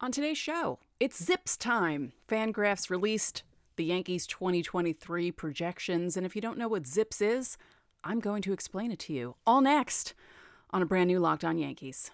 On 0.00 0.12
today's 0.12 0.38
show, 0.38 0.78
it's 1.00 1.20
Zips 1.20 1.56
time. 1.56 2.12
Fangraphs 2.28 2.88
released 2.88 3.42
the 3.74 3.84
Yankees 3.84 4.28
2023 4.28 5.32
projections, 5.32 6.16
and 6.16 6.24
if 6.24 6.36
you 6.36 6.40
don't 6.40 6.56
know 6.56 6.68
what 6.68 6.86
Zips 6.86 7.20
is, 7.20 7.56
I'm 8.04 8.20
going 8.20 8.40
to 8.42 8.52
explain 8.52 8.92
it 8.92 9.00
to 9.00 9.12
you. 9.12 9.34
All 9.44 9.60
next 9.60 10.14
on 10.70 10.82
a 10.82 10.86
brand 10.86 11.08
new 11.08 11.18
Locked 11.18 11.44
On 11.44 11.58
Yankees. 11.58 12.12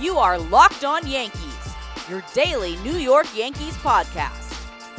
You 0.00 0.16
are 0.16 0.38
Locked 0.38 0.82
On 0.82 1.06
Yankees, 1.06 1.74
your 2.08 2.24
daily 2.32 2.76
New 2.76 2.96
York 2.96 3.26
Yankees 3.36 3.76
podcast. 3.76 4.48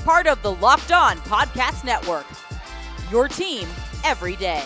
Part 0.05 0.27
of 0.27 0.39
the 0.43 0.53
Locked 0.53 0.91
On 0.91 1.17
Podcast 1.21 1.83
Network. 1.83 2.27
Your 3.09 3.27
team 3.27 3.67
every 4.03 4.35
day. 4.35 4.63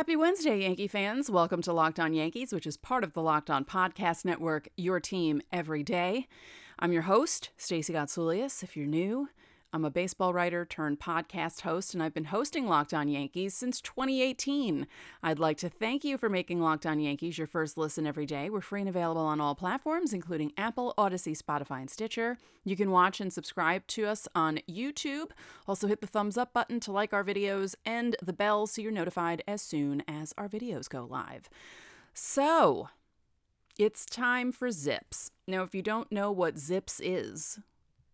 Happy 0.00 0.16
Wednesday, 0.16 0.62
Yankee 0.62 0.88
fans. 0.88 1.28
Welcome 1.28 1.60
to 1.60 1.74
Locked 1.74 2.00
On 2.00 2.14
Yankees, 2.14 2.54
which 2.54 2.66
is 2.66 2.78
part 2.78 3.04
of 3.04 3.12
the 3.12 3.20
Locked 3.20 3.50
On 3.50 3.66
Podcast 3.66 4.24
Network, 4.24 4.66
your 4.74 4.98
team 4.98 5.42
every 5.52 5.82
day. 5.82 6.26
I'm 6.78 6.90
your 6.90 7.02
host, 7.02 7.50
Stacey 7.58 7.92
Gotsoulias. 7.92 8.62
If 8.62 8.78
you're 8.78 8.86
new, 8.86 9.28
I'm 9.72 9.84
a 9.84 9.90
baseball 9.90 10.34
writer 10.34 10.64
turned 10.64 10.98
podcast 10.98 11.60
host, 11.60 11.94
and 11.94 12.02
I've 12.02 12.12
been 12.12 12.24
hosting 12.24 12.66
Locked 12.66 12.92
On 12.92 13.06
Yankees 13.06 13.54
since 13.54 13.80
2018. 13.80 14.84
I'd 15.22 15.38
like 15.38 15.58
to 15.58 15.68
thank 15.68 16.02
you 16.02 16.18
for 16.18 16.28
making 16.28 16.60
Locked 16.60 16.86
On 16.86 16.98
Yankees 16.98 17.38
your 17.38 17.46
first 17.46 17.78
listen 17.78 18.04
every 18.04 18.26
day. 18.26 18.50
We're 18.50 18.62
free 18.62 18.80
and 18.80 18.88
available 18.88 19.22
on 19.22 19.40
all 19.40 19.54
platforms, 19.54 20.12
including 20.12 20.52
Apple, 20.56 20.92
Odyssey, 20.98 21.36
Spotify, 21.36 21.82
and 21.82 21.88
Stitcher. 21.88 22.36
You 22.64 22.74
can 22.74 22.90
watch 22.90 23.20
and 23.20 23.32
subscribe 23.32 23.86
to 23.88 24.06
us 24.06 24.26
on 24.34 24.58
YouTube. 24.68 25.30
Also, 25.68 25.86
hit 25.86 26.00
the 26.00 26.08
thumbs 26.08 26.36
up 26.36 26.52
button 26.52 26.80
to 26.80 26.90
like 26.90 27.12
our 27.12 27.22
videos 27.22 27.76
and 27.84 28.16
the 28.20 28.32
bell 28.32 28.66
so 28.66 28.82
you're 28.82 28.90
notified 28.90 29.44
as 29.46 29.62
soon 29.62 30.02
as 30.08 30.34
our 30.36 30.48
videos 30.48 30.88
go 30.88 31.04
live. 31.08 31.48
So, 32.12 32.88
it's 33.78 34.04
time 34.04 34.50
for 34.50 34.72
Zips. 34.72 35.30
Now, 35.46 35.62
if 35.62 35.76
you 35.76 35.82
don't 35.82 36.10
know 36.10 36.32
what 36.32 36.58
Zips 36.58 37.00
is, 37.00 37.60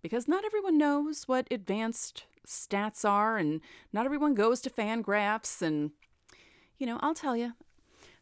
because 0.06 0.28
not 0.28 0.44
everyone 0.44 0.78
knows 0.78 1.26
what 1.26 1.48
advanced 1.50 2.26
stats 2.46 3.04
are, 3.04 3.38
and 3.38 3.60
not 3.92 4.06
everyone 4.06 4.34
goes 4.34 4.60
to 4.60 4.70
Fangraphs, 4.70 5.60
and, 5.60 5.90
you 6.78 6.86
know, 6.86 7.00
I'll 7.02 7.12
tell 7.12 7.36
you. 7.36 7.54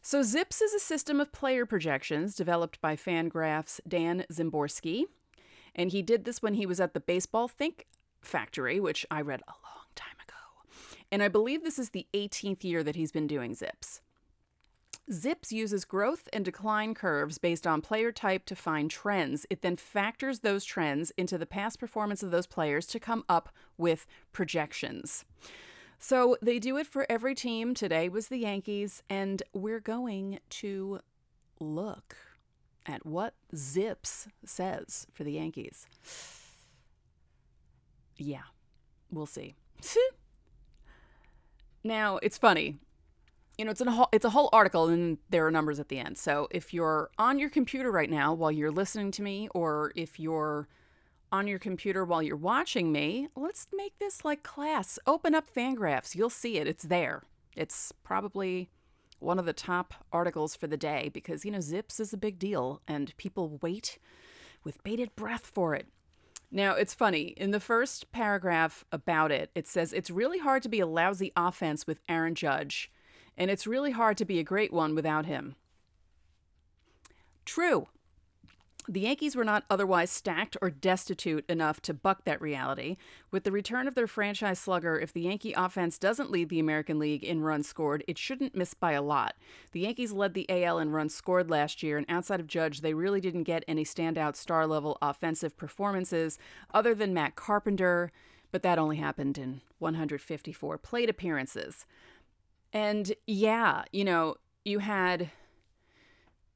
So, 0.01 0.23
ZIPS 0.23 0.63
is 0.63 0.73
a 0.73 0.79
system 0.79 1.21
of 1.21 1.31
player 1.31 1.63
projections 1.63 2.33
developed 2.33 2.81
by 2.81 2.95
Fangraphs' 2.95 3.79
Dan 3.87 4.25
Szymborski. 4.31 5.03
And 5.75 5.91
he 5.91 6.01
did 6.01 6.25
this 6.25 6.41
when 6.41 6.55
he 6.55 6.65
was 6.65 6.79
at 6.79 6.95
the 6.95 6.99
Baseball 6.99 7.47
Think 7.47 7.85
Factory, 8.19 8.79
which 8.79 9.05
I 9.11 9.21
read 9.21 9.41
a 9.47 9.53
long 9.63 9.85
time 9.93 10.17
ago. 10.27 10.77
And 11.11 11.21
I 11.21 11.27
believe 11.27 11.63
this 11.63 11.77
is 11.77 11.91
the 11.91 12.07
18th 12.15 12.63
year 12.63 12.83
that 12.83 12.95
he's 12.95 13.11
been 13.11 13.27
doing 13.27 13.53
ZIPS. 13.53 14.01
ZIPS 15.11 15.51
uses 15.51 15.85
growth 15.85 16.27
and 16.33 16.43
decline 16.43 16.95
curves 16.95 17.37
based 17.37 17.67
on 17.67 17.81
player 17.81 18.11
type 18.11 18.45
to 18.45 18.55
find 18.55 18.89
trends. 18.89 19.45
It 19.49 19.61
then 19.61 19.77
factors 19.77 20.39
those 20.39 20.65
trends 20.65 21.11
into 21.11 21.37
the 21.37 21.45
past 21.45 21.79
performance 21.79 22.23
of 22.23 22.31
those 22.31 22.47
players 22.47 22.87
to 22.87 22.99
come 22.99 23.23
up 23.29 23.49
with 23.77 24.07
projections. 24.33 25.23
So 25.99 26.37
they 26.41 26.59
do 26.59 26.77
it 26.77 26.87
for 26.87 27.05
every 27.07 27.35
team. 27.35 27.75
Today 27.75 28.09
was 28.09 28.27
the 28.27 28.37
Yankees, 28.37 29.03
and 29.09 29.43
we're 29.53 29.79
going 29.79 30.39
to 30.49 30.99
look 31.59 32.15
at 32.85 33.05
what 33.05 33.35
ZIPS 33.53 34.27
says 34.43 35.07
for 35.11 35.23
the 35.23 35.33
Yankees. 35.33 35.87
Yeah, 38.17 38.43
we'll 39.11 39.25
see. 39.25 39.55
now, 41.83 42.17
it's 42.17 42.37
funny 42.37 42.77
you 43.57 43.65
know, 43.65 43.71
it's 43.71 43.81
a 43.81 43.89
whole, 43.91 44.09
it's 44.11 44.25
a 44.25 44.29
whole 44.29 44.49
article 44.51 44.87
and 44.87 45.17
there 45.29 45.45
are 45.45 45.51
numbers 45.51 45.79
at 45.79 45.89
the 45.89 45.99
end. 45.99 46.17
So 46.17 46.47
if 46.51 46.73
you're 46.73 47.09
on 47.17 47.39
your 47.39 47.49
computer 47.49 47.91
right 47.91 48.09
now 48.09 48.33
while 48.33 48.51
you're 48.51 48.71
listening 48.71 49.11
to 49.11 49.21
me, 49.21 49.47
or 49.53 49.91
if 49.95 50.19
you're 50.19 50.67
on 51.31 51.47
your 51.47 51.59
computer 51.59 52.05
while 52.05 52.21
you're 52.21 52.35
watching 52.35 52.91
me, 52.91 53.27
let's 53.35 53.67
make 53.73 53.97
this 53.99 54.23
like 54.23 54.43
class. 54.43 54.99
Open 55.07 55.33
up 55.35 55.45
Fangraphs. 55.53 56.15
You'll 56.15 56.29
see 56.29 56.57
it. 56.57 56.67
It's 56.67 56.83
there. 56.83 57.23
It's 57.55 57.91
probably 58.03 58.69
one 59.19 59.39
of 59.39 59.45
the 59.45 59.53
top 59.53 59.93
articles 60.11 60.55
for 60.55 60.67
the 60.67 60.77
day 60.77 61.09
because, 61.13 61.45
you 61.45 61.51
know, 61.51 61.61
Zips 61.61 61.99
is 61.99 62.13
a 62.13 62.17
big 62.17 62.37
deal 62.37 62.81
and 62.87 63.15
people 63.17 63.57
wait 63.61 63.97
with 64.63 64.83
bated 64.83 65.15
breath 65.15 65.45
for 65.45 65.73
it. 65.73 65.87
Now, 66.51 66.73
it's 66.75 66.93
funny. 66.93 67.33
In 67.37 67.51
the 67.51 67.59
first 67.59 68.11
paragraph 68.11 68.85
about 68.91 69.31
it, 69.31 69.49
it 69.55 69.67
says 69.67 69.93
it's 69.93 70.09
really 70.09 70.39
hard 70.39 70.63
to 70.63 70.69
be 70.69 70.79
a 70.79 70.87
lousy 70.87 71.31
offense 71.35 71.87
with 71.87 71.99
Aaron 72.07 72.35
Judge 72.35 72.91
and 73.37 73.51
it's 73.51 73.67
really 73.67 73.91
hard 73.91 74.17
to 74.17 74.25
be 74.25 74.39
a 74.39 74.43
great 74.43 74.73
one 74.73 74.95
without 74.95 75.25
him. 75.25 75.55
True. 77.45 77.87
The 78.87 79.01
Yankees 79.01 79.35
were 79.35 79.43
not 79.43 79.63
otherwise 79.67 80.11
stacked 80.11 80.57
or 80.61 80.69
destitute 80.69 81.43
enough 81.49 81.81
to 81.81 81.93
buck 81.93 82.23
that 82.25 82.39
reality. 82.39 82.97
With 83.31 83.43
the 83.43 83.51
return 83.51 83.87
of 83.87 83.95
their 83.95 84.05
franchise 84.05 84.59
slugger, 84.59 84.99
if 84.99 85.11
the 85.11 85.21
Yankee 85.21 85.53
offense 85.53 85.97
doesn't 85.97 86.29
lead 86.29 86.49
the 86.49 86.59
American 86.59 86.99
League 86.99 87.23
in 87.23 87.41
runs 87.41 87.67
scored, 87.67 88.03
it 88.07 88.19
shouldn't 88.19 88.55
miss 88.55 88.75
by 88.75 88.91
a 88.91 89.01
lot. 89.01 89.35
The 89.71 89.79
Yankees 89.79 90.11
led 90.11 90.35
the 90.35 90.47
AL 90.49 90.77
in 90.77 90.91
runs 90.91 91.15
scored 91.15 91.49
last 91.49 91.81
year, 91.81 91.97
and 91.97 92.05
outside 92.07 92.39
of 92.39 92.45
Judge, 92.45 92.81
they 92.81 92.93
really 92.93 93.19
didn't 93.19 93.43
get 93.43 93.65
any 93.67 93.83
standout 93.83 94.35
star 94.35 94.67
level 94.67 94.99
offensive 95.01 95.57
performances 95.57 96.37
other 96.71 96.93
than 96.93 97.11
Matt 97.11 97.35
Carpenter, 97.35 98.11
but 98.51 98.61
that 98.61 98.77
only 98.77 98.97
happened 98.97 99.39
in 99.39 99.61
154 99.79 100.77
plate 100.77 101.09
appearances. 101.09 101.87
And 102.75 103.13
yeah, 103.25 103.83
you 103.93 104.03
know, 104.03 104.35
you 104.65 104.79
had 104.79 105.31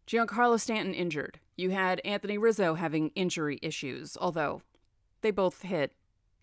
Giancarlo 0.05 0.59
Stanton 0.59 0.93
injured. 0.93 1.39
You 1.55 1.69
had 1.69 2.01
Anthony 2.03 2.37
Rizzo 2.37 2.73
having 2.73 3.11
injury 3.15 3.57
issues, 3.61 4.17
although 4.19 4.61
they 5.21 5.31
both 5.31 5.61
hit 5.61 5.93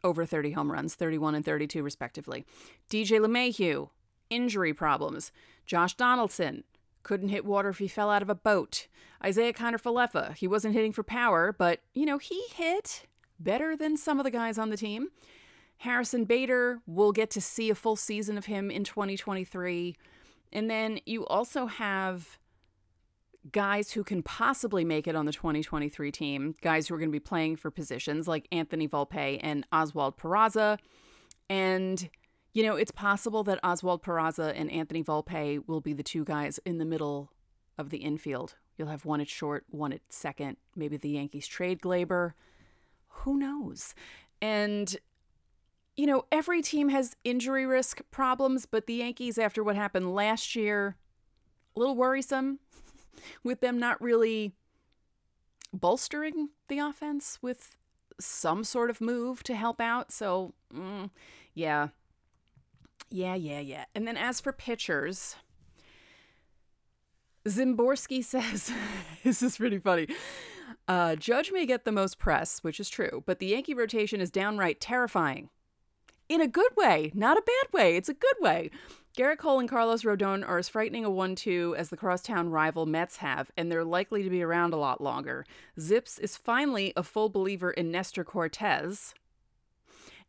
over 0.03 0.25
30 0.25 0.53
home 0.53 0.73
runs, 0.73 0.95
31 0.95 1.35
and 1.35 1.45
32 1.45 1.83
respectively. 1.83 2.47
DJ 2.89 3.21
LeMahieu, 3.21 3.91
injury 4.31 4.73
problems. 4.73 5.31
Josh 5.67 5.95
Donaldson, 5.95 6.65
couldn't 7.03 7.29
hit 7.29 7.45
water 7.45 7.69
if 7.69 7.79
he 7.79 7.87
fell 7.87 8.09
out 8.09 8.23
of 8.23 8.31
a 8.31 8.35
boat. 8.35 8.87
Isaiah 9.23 9.53
Kiner-Falefa, 9.53 10.37
he 10.37 10.49
wasn't 10.49 10.75
hitting 10.75 10.93
for 10.93 11.03
power, 11.03 11.55
but, 11.57 11.81
you 11.93 12.07
know, 12.07 12.17
he 12.17 12.45
hit 12.55 13.05
better 13.39 13.77
than 13.77 13.99
some 13.99 14.19
of 14.19 14.25
the 14.25 14.31
guys 14.31 14.57
on 14.57 14.71
the 14.71 14.77
team. 14.77 15.09
Harrison 15.79 16.25
Bader, 16.25 16.81
we'll 16.87 17.13
get 17.13 17.31
to 17.31 17.41
see 17.41 17.71
a 17.71 17.75
full 17.75 17.97
season 17.97 18.39
of 18.39 18.47
him 18.47 18.71
in 18.71 18.85
2023. 18.85 19.97
And 20.53 20.71
then 20.71 21.01
you 21.05 21.27
also 21.27 21.67
have 21.67 22.39
guys 23.53 23.93
who 23.93 24.03
can 24.03 24.23
possibly 24.23 24.85
make 24.85 25.07
it 25.07 25.15
on 25.15 25.27
the 25.27 25.33
2023 25.33 26.11
team, 26.11 26.55
guys 26.63 26.89
who 26.89 26.95
are 26.95 26.99
going 26.99 27.11
to 27.11 27.13
be 27.13 27.21
playing 27.21 27.57
for 27.57 27.71
positions 27.71 28.27
like 28.27 28.49
Anthony 28.51 28.89
Volpe 28.89 29.39
and 29.43 29.67
Oswald 29.73 30.17
Peraza. 30.17 30.79
And, 31.49 32.09
you 32.55 32.63
know, 32.63 32.77
it's 32.77 32.91
possible 32.91 33.45
that 33.45 33.61
Oswald 33.63 34.03
Peraza 34.03 34.53
and 34.59 34.71
Anthony 34.71 35.03
Volpe 35.03 35.63
will 35.67 35.81
be 35.81 35.93
the 35.93 36.03
two 36.03 36.25
guys 36.25 36.59
in 36.65 36.79
the 36.79 36.85
middle 36.85 37.31
of 37.79 37.91
the 37.91 37.99
infield. 37.99 38.55
You'll 38.77 38.89
have 38.89 39.05
one 39.05 39.21
at 39.21 39.29
short, 39.29 39.65
one 39.71 39.93
at 39.93 40.01
second. 40.09 40.57
Maybe 40.75 40.97
the 40.97 41.11
Yankees 41.11 41.47
trade 41.47 41.81
Gleyber. 41.81 42.33
Who 43.09 43.39
knows? 43.39 43.95
And 44.43 44.97
you 45.97 46.07
know, 46.07 46.25
every 46.31 46.61
team 46.63 46.91
has 46.91 47.17
injury 47.25 47.67
risk 47.67 48.03
problems, 48.11 48.67
but 48.67 48.87
the 48.87 48.95
Yankees, 48.95 49.39
after 49.39 49.65
what 49.65 49.77
happened 49.77 50.15
last 50.15 50.55
year, 50.55 50.97
a 51.75 51.79
little 51.79 51.97
worrisome 51.97 52.59
with 53.43 53.61
them 53.61 53.79
not 53.79 54.01
really 54.01 54.53
bolstering 55.73 56.51
the 56.69 56.79
offense 56.79 57.39
with 57.41 57.77
some 58.21 58.65
sort 58.65 58.91
of 58.91 59.01
move 59.01 59.43
to 59.45 59.55
help 59.55 59.81
out. 59.81 60.13
So, 60.13 60.55
mm, 60.75 61.11
yeah. 61.55 61.89
Yeah, 63.11 63.35
yeah, 63.35 63.61
yeah. 63.61 63.85
And 63.95 64.07
then 64.07 64.17
as 64.17 64.41
for 64.41 64.53
pitchers, 64.53 65.37
Szymborski 67.47 68.23
says, 68.25 68.71
this 69.25 69.43
is 69.43 69.57
pretty 69.57 69.79
funny. 69.79 70.09
Uh, 70.89 71.17
Judge 71.17 71.53
may 71.53 71.65
get 71.65 71.85
the 71.85 71.93
most 71.93 72.19
press, 72.19 72.63
which 72.63 72.81
is 72.81 72.89
true, 72.89 73.23
but 73.27 73.39
the 73.39 73.47
Yankee 73.47 73.75
rotation 73.75 74.21
is 74.21 74.31
downright 74.31 74.81
terrifying 74.81 75.49
in 76.29 76.41
a 76.41 76.49
good 76.49 76.77
way, 76.77 77.13
not 77.15 77.39
a 77.39 77.43
bad 77.43 77.73
way. 77.73 77.97
It's 77.97 78.09
a 78.09 78.15
good 78.15 78.37
way. 78.41 78.71
Gerrit 79.17 79.39
Cole 79.39 79.61
and 79.61 79.69
Carlos 79.69 80.03
Rodon 80.03 80.47
are 80.47 80.59
as 80.59 80.69
frightening 80.69 81.05
a 81.05 81.11
1 81.11 81.37
2 81.37 81.75
as 81.79 81.89
the 81.89 81.97
crosstown 81.97 82.51
rival 82.51 82.85
Mets 82.85 83.17
have, 83.17 83.51
and 83.57 83.73
they're 83.73 83.85
likely 83.85 84.23
to 84.23 84.29
be 84.29 84.43
around 84.43 84.75
a 84.75 84.79
lot 84.79 85.01
longer. 85.01 85.47
Zips 85.81 86.19
is 86.19 86.37
finally 86.37 86.93
a 86.97 87.03
full 87.03 87.31
believer 87.31 87.71
in 87.71 87.91
Nestor 87.91 88.25
Cortes, 88.25 89.15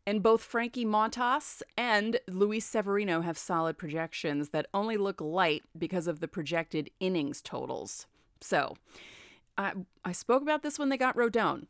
And 0.06 0.22
both 0.22 0.42
Frankie 0.42 0.86
Montas 0.86 1.60
and 1.76 2.18
Luis 2.26 2.64
Severino 2.64 3.20
have 3.20 3.36
solid 3.36 3.76
projections 3.76 4.50
that 4.50 4.68
only 4.72 4.96
look 4.96 5.20
light 5.20 5.64
because 5.76 6.06
of 6.06 6.20
the 6.20 6.28
projected 6.28 6.90
innings 6.98 7.42
totals. 7.42 8.06
So, 8.40 8.76
I, 9.58 9.72
I 10.02 10.12
spoke 10.12 10.40
about 10.40 10.62
this 10.62 10.78
when 10.78 10.88
they 10.88 10.96
got 10.96 11.16
Rodon. 11.16 11.66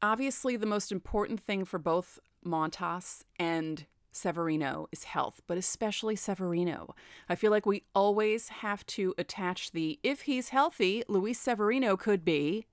Obviously, 0.00 0.56
the 0.56 0.64
most 0.64 0.92
important 0.92 1.40
thing 1.40 1.66
for 1.66 1.78
both 1.78 2.18
Montas 2.48 3.22
and 3.38 3.86
Severino 4.10 4.88
is 4.90 5.04
health, 5.04 5.40
but 5.46 5.58
especially 5.58 6.16
Severino. 6.16 6.94
I 7.28 7.34
feel 7.34 7.50
like 7.50 7.66
we 7.66 7.84
always 7.94 8.48
have 8.48 8.84
to 8.86 9.14
attach 9.16 9.70
the 9.70 9.98
if 10.02 10.22
he's 10.22 10.48
healthy, 10.48 11.04
Luis 11.08 11.38
Severino 11.38 11.96
could 11.96 12.24
be. 12.24 12.66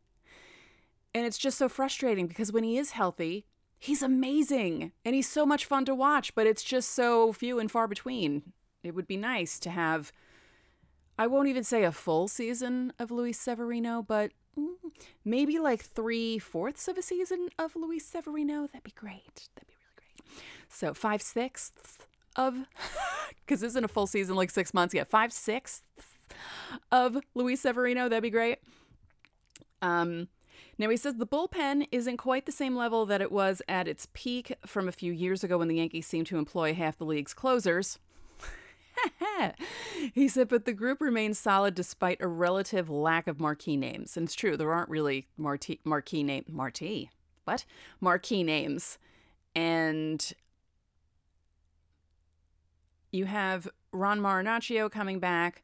And 1.14 1.26
it's 1.26 1.38
just 1.38 1.58
so 1.58 1.70
frustrating 1.70 2.28
because 2.28 2.52
when 2.52 2.64
he 2.64 2.78
is 2.78 2.92
healthy, 2.92 3.46
he's 3.78 4.02
amazing 4.02 4.92
and 5.06 5.16
he's 5.16 5.30
so 5.30 5.46
much 5.46 5.66
fun 5.66 5.86
to 5.86 5.96
watch, 5.96 6.34
but 6.36 6.48
it's 6.48 6.64
just 6.64 6.92
so 6.92 7.32
few 7.32 7.60
and 7.60 7.72
far 7.72 7.88
between. 7.88 8.54
It 8.84 8.96
would 8.96 9.08
be 9.08 9.18
nice 9.18 9.60
to 9.60 9.70
have, 9.70 10.12
I 11.18 11.28
won't 11.28 11.48
even 11.48 11.64
say 11.64 11.84
a 11.84 11.92
full 11.92 12.28
season 12.28 12.92
of 13.00 13.12
Luis 13.12 13.40
Severino, 13.40 14.02
but 14.02 14.32
maybe 15.24 15.60
like 15.60 15.82
three 15.82 16.40
fourths 16.40 16.88
of 16.88 16.98
a 16.98 17.02
season 17.02 17.50
of 17.58 17.76
Luis 17.76 18.06
Severino. 18.06 18.68
That'd 18.68 18.84
be 18.84 18.92
great. 18.92 19.50
That'd 19.56 19.68
be 19.68 19.76
really 19.76 19.96
great. 19.98 20.42
so 20.70 20.94
five 20.94 21.22
sixths 21.22 22.00
of, 22.36 22.56
because 23.46 23.62
this 23.62 23.72
isn't 23.72 23.86
a 23.86 23.90
full 23.90 24.08
season, 24.08 24.36
like 24.36 24.52
six 24.52 24.74
months 24.74 24.94
yet. 24.94 25.10
Five 25.10 25.32
sixths 25.34 25.84
of 26.92 27.18
Luis 27.34 27.62
Severino. 27.62 28.10
That'd 28.10 28.24
be 28.24 28.30
great. 28.30 28.60
Um, 29.82 30.28
now 30.78 30.90
he 30.90 30.98
says 30.98 31.16
the 31.16 31.28
bullpen 31.28 31.88
isn't 31.92 32.18
quite 32.18 32.46
the 32.46 32.52
same 32.52 32.76
level 32.76 33.06
that 33.06 33.22
it 33.22 33.32
was 33.32 33.62
at 33.68 33.88
its 33.88 34.08
peak 34.14 34.56
from 34.66 34.88
a 34.88 34.92
few 34.92 35.12
years 35.12 35.44
ago 35.44 35.58
when 35.58 35.68
the 35.68 35.78
Yankees 35.78 36.08
seemed 36.08 36.28
to 36.28 36.38
employ 36.38 36.74
half 36.74 36.98
the 36.98 37.06
league's 37.06 37.34
closers. 37.34 38.00
he 40.14 40.28
said, 40.28 40.48
but 40.48 40.66
the 40.66 40.74
group 40.74 41.02
remains 41.02 41.40
solid 41.40 41.76
despite 41.76 42.22
a 42.22 42.28
relative 42.28 42.90
lack 42.90 43.28
of 43.28 43.40
marquee 43.40 43.78
names. 43.78 44.16
And 44.18 44.26
it's 44.26 44.36
true, 44.36 44.58
there 44.58 44.72
aren't 44.72 44.90
really 44.90 45.28
marquee, 45.38 45.80
marquee 45.84 46.24
name 46.24 46.46
marquee. 46.48 47.10
What? 47.46 47.66
Marquee 48.02 48.44
names. 48.44 48.98
And 49.56 50.34
you 53.12 53.26
have 53.26 53.68
Ron 53.92 54.20
Marinaccio 54.20 54.92
coming 54.92 55.20
back. 55.20 55.64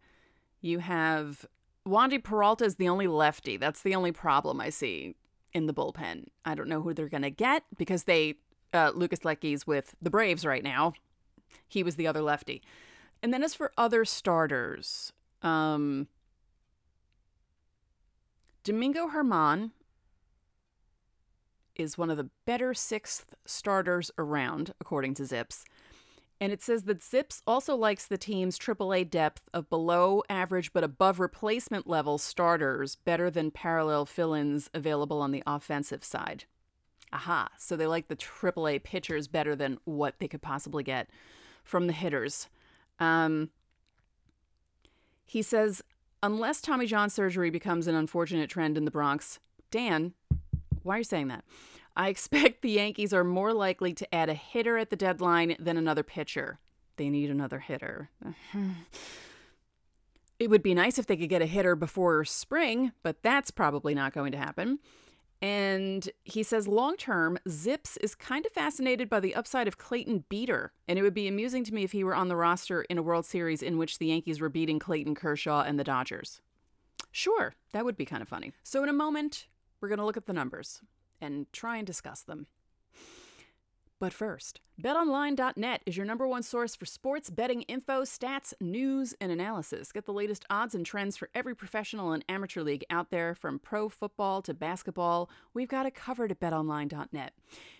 You 0.61 0.79
have 0.79 1.45
Wandy 1.87 2.23
Peralta 2.23 2.65
is 2.65 2.75
the 2.75 2.89
only 2.89 3.07
lefty. 3.07 3.57
That's 3.57 3.81
the 3.81 3.95
only 3.95 4.11
problem 4.11 4.61
I 4.61 4.69
see 4.69 5.15
in 5.53 5.65
the 5.65 5.73
bullpen. 5.73 6.27
I 6.45 6.55
don't 6.55 6.69
know 6.69 6.81
who 6.81 6.93
they're 6.93 7.09
going 7.09 7.23
to 7.23 7.29
get 7.29 7.63
because 7.77 8.03
they, 8.03 8.35
uh, 8.73 8.91
Lucas 8.95 9.19
Luetge's 9.19 9.67
with 9.67 9.95
the 10.01 10.09
Braves 10.09 10.45
right 10.45 10.63
now. 10.63 10.93
He 11.67 11.83
was 11.83 11.95
the 11.95 12.07
other 12.07 12.21
lefty. 12.21 12.61
And 13.23 13.33
then 13.33 13.43
as 13.43 13.53
for 13.53 13.71
other 13.77 14.03
starters, 14.03 15.13
um, 15.41 16.07
Domingo 18.63 19.07
Germán 19.07 19.71
is 21.75 21.97
one 21.97 22.09
of 22.09 22.17
the 22.17 22.29
better 22.45 22.73
sixth 22.73 23.35
starters 23.45 24.11
around, 24.17 24.73
according 24.79 25.13
to 25.15 25.23
Zips. 25.23 25.63
And 26.39 26.51
it 26.51 26.63
says 26.63 26.83
that 26.83 27.03
Zips 27.03 27.43
also 27.45 27.75
likes 27.75 28.07
the 28.07 28.17
team's 28.17 28.57
AAA 28.57 29.09
depth 29.09 29.43
of 29.53 29.69
below 29.69 30.23
average 30.27 30.73
but 30.73 30.83
above 30.83 31.19
replacement 31.19 31.87
level 31.87 32.17
starters 32.17 32.95
better 32.95 33.29
than 33.29 33.51
parallel 33.51 34.07
fill 34.07 34.33
ins 34.33 34.69
available 34.73 35.21
on 35.21 35.31
the 35.31 35.43
offensive 35.45 36.03
side. 36.03 36.45
Aha, 37.13 37.49
so 37.57 37.75
they 37.75 37.85
like 37.85 38.07
the 38.07 38.15
AAA 38.15 38.83
pitchers 38.83 39.27
better 39.27 39.55
than 39.55 39.79
what 39.83 40.15
they 40.19 40.27
could 40.27 40.41
possibly 40.41 40.83
get 40.83 41.09
from 41.63 41.85
the 41.85 41.93
hitters. 41.93 42.47
Um, 43.01 43.49
he 45.25 45.41
says, 45.41 45.83
unless 46.23 46.61
Tommy 46.61 46.85
John 46.85 47.09
surgery 47.09 47.49
becomes 47.49 47.87
an 47.87 47.95
unfortunate 47.95 48.49
trend 48.49 48.77
in 48.77 48.85
the 48.85 48.91
Bronx, 48.91 49.39
Dan, 49.71 50.13
why 50.83 50.95
are 50.95 50.97
you 50.99 51.03
saying 51.03 51.27
that? 51.29 51.43
I 51.95 52.09
expect 52.09 52.61
the 52.61 52.71
Yankees 52.71 53.13
are 53.13 53.23
more 53.23 53.53
likely 53.53 53.93
to 53.93 54.15
add 54.15 54.29
a 54.29 54.33
hitter 54.33 54.77
at 54.77 54.89
the 54.89 54.95
deadline 54.95 55.55
than 55.59 55.77
another 55.77 56.03
pitcher. 56.03 56.59
They 56.97 57.09
need 57.09 57.29
another 57.29 57.59
hitter. 57.59 58.09
it 60.39 60.49
would 60.49 60.63
be 60.63 60.73
nice 60.73 60.99
if 60.99 61.07
they 61.07 61.17
could 61.17 61.29
get 61.29 61.41
a 61.41 61.47
hitter 61.47 61.75
before 61.75 62.23
spring, 62.23 62.91
but 63.03 63.23
that's 63.23 63.51
probably 63.51 63.95
not 63.95 64.13
going 64.13 64.31
to 64.31 64.37
happen. 64.37 64.79
And 65.41 66.07
he 66.23 66.43
says 66.43 66.67
long 66.67 66.97
term, 66.97 67.39
Zips 67.49 67.97
is 67.97 68.13
kind 68.13 68.45
of 68.45 68.51
fascinated 68.51 69.09
by 69.09 69.19
the 69.19 69.33
upside 69.33 69.67
of 69.67 69.77
Clayton 69.77 70.25
Beeter. 70.29 70.71
And 70.87 70.99
it 70.99 71.01
would 71.01 71.15
be 71.15 71.27
amusing 71.27 71.63
to 71.63 71.73
me 71.73 71.83
if 71.83 71.93
he 71.93 72.03
were 72.03 72.15
on 72.15 72.27
the 72.27 72.35
roster 72.35 72.83
in 72.83 72.99
a 72.99 73.01
World 73.01 73.25
Series 73.25 73.63
in 73.63 73.77
which 73.77 73.97
the 73.97 74.07
Yankees 74.07 74.39
were 74.39 74.49
beating 74.49 74.77
Clayton 74.77 75.15
Kershaw 75.15 75.63
and 75.63 75.79
the 75.79 75.83
Dodgers. 75.83 76.41
Sure, 77.11 77.55
that 77.73 77.83
would 77.83 77.97
be 77.97 78.05
kind 78.05 78.21
of 78.21 78.29
funny. 78.29 78.53
So, 78.63 78.83
in 78.83 78.89
a 78.89 78.93
moment, 78.93 79.47
we're 79.81 79.89
going 79.89 79.99
to 79.99 80.05
look 80.05 80.17
at 80.17 80.27
the 80.27 80.33
numbers 80.33 80.81
and 81.19 81.51
try 81.51 81.77
and 81.77 81.87
discuss 81.87 82.21
them. 82.21 82.45
But 84.01 84.13
first, 84.13 84.61
betonline.net 84.81 85.83
is 85.85 85.95
your 85.95 86.07
number 86.07 86.27
one 86.27 86.41
source 86.41 86.75
for 86.75 86.87
sports 86.87 87.29
betting 87.29 87.61
info, 87.61 88.01
stats, 88.01 88.51
news, 88.59 89.13
and 89.21 89.31
analysis. 89.31 89.91
Get 89.91 90.07
the 90.07 90.11
latest 90.11 90.43
odds 90.49 90.73
and 90.73 90.83
trends 90.83 91.15
for 91.15 91.29
every 91.35 91.55
professional 91.55 92.11
and 92.11 92.25
amateur 92.27 92.63
league 92.63 92.83
out 92.89 93.11
there, 93.11 93.35
from 93.35 93.59
pro 93.59 93.89
football 93.89 94.41
to 94.41 94.55
basketball. 94.55 95.29
We've 95.53 95.67
got 95.67 95.85
it 95.85 95.93
covered 95.93 96.31
at 96.31 96.39
betonline.net. 96.39 97.33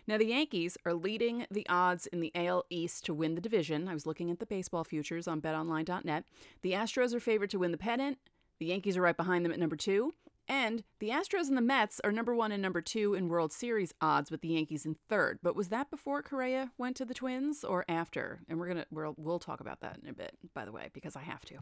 Now, 0.05 0.19
the 0.19 0.27
Yankees 0.27 0.77
are 0.85 0.93
leading 0.93 1.47
the 1.49 1.65
odds 1.67 2.05
in 2.05 2.19
the 2.19 2.31
AL 2.35 2.65
East 2.69 3.03
to 3.05 3.15
win 3.15 3.33
the 3.33 3.41
division. 3.41 3.87
I 3.87 3.95
was 3.95 4.05
looking 4.05 4.29
at 4.29 4.37
the 4.37 4.45
baseball 4.45 4.83
futures 4.83 5.27
on 5.27 5.41
betonline.net. 5.41 6.25
The 6.61 6.73
Astros 6.73 7.15
are 7.15 7.19
favored 7.19 7.49
to 7.49 7.57
win 7.57 7.71
the 7.71 7.79
pennant. 7.79 8.19
The 8.59 8.67
Yankees 8.67 8.95
are 8.95 9.01
right 9.01 9.17
behind 9.17 9.43
them 9.43 9.51
at 9.51 9.57
number 9.57 9.75
two. 9.75 10.13
And 10.47 10.83
the 10.99 11.09
Astros 11.09 11.47
and 11.47 11.55
the 11.55 11.61
Mets 11.61 12.01
are 12.03 12.11
number 12.11 12.35
one 12.35 12.51
and 12.51 12.61
number 12.61 12.81
two 12.81 13.13
in 13.13 13.29
World 13.29 13.51
Series 13.53 13.93
odds, 14.01 14.29
with 14.29 14.41
the 14.41 14.49
Yankees 14.49 14.85
in 14.85 14.95
third. 15.07 15.39
But 15.41 15.55
was 15.55 15.69
that 15.69 15.89
before 15.89 16.21
Correa 16.21 16.71
went 16.77 16.97
to 16.97 17.05
the 17.05 17.13
Twins 17.13 17.63
or 17.63 17.85
after? 17.87 18.41
And 18.49 18.59
we're 18.59 18.67
gonna 18.67 18.85
we'll, 18.91 19.15
we'll 19.17 19.39
talk 19.39 19.61
about 19.61 19.79
that 19.81 19.99
in 20.03 20.09
a 20.09 20.13
bit, 20.13 20.37
by 20.53 20.65
the 20.65 20.71
way, 20.71 20.89
because 20.93 21.15
I 21.15 21.21
have 21.21 21.45
to. 21.45 21.55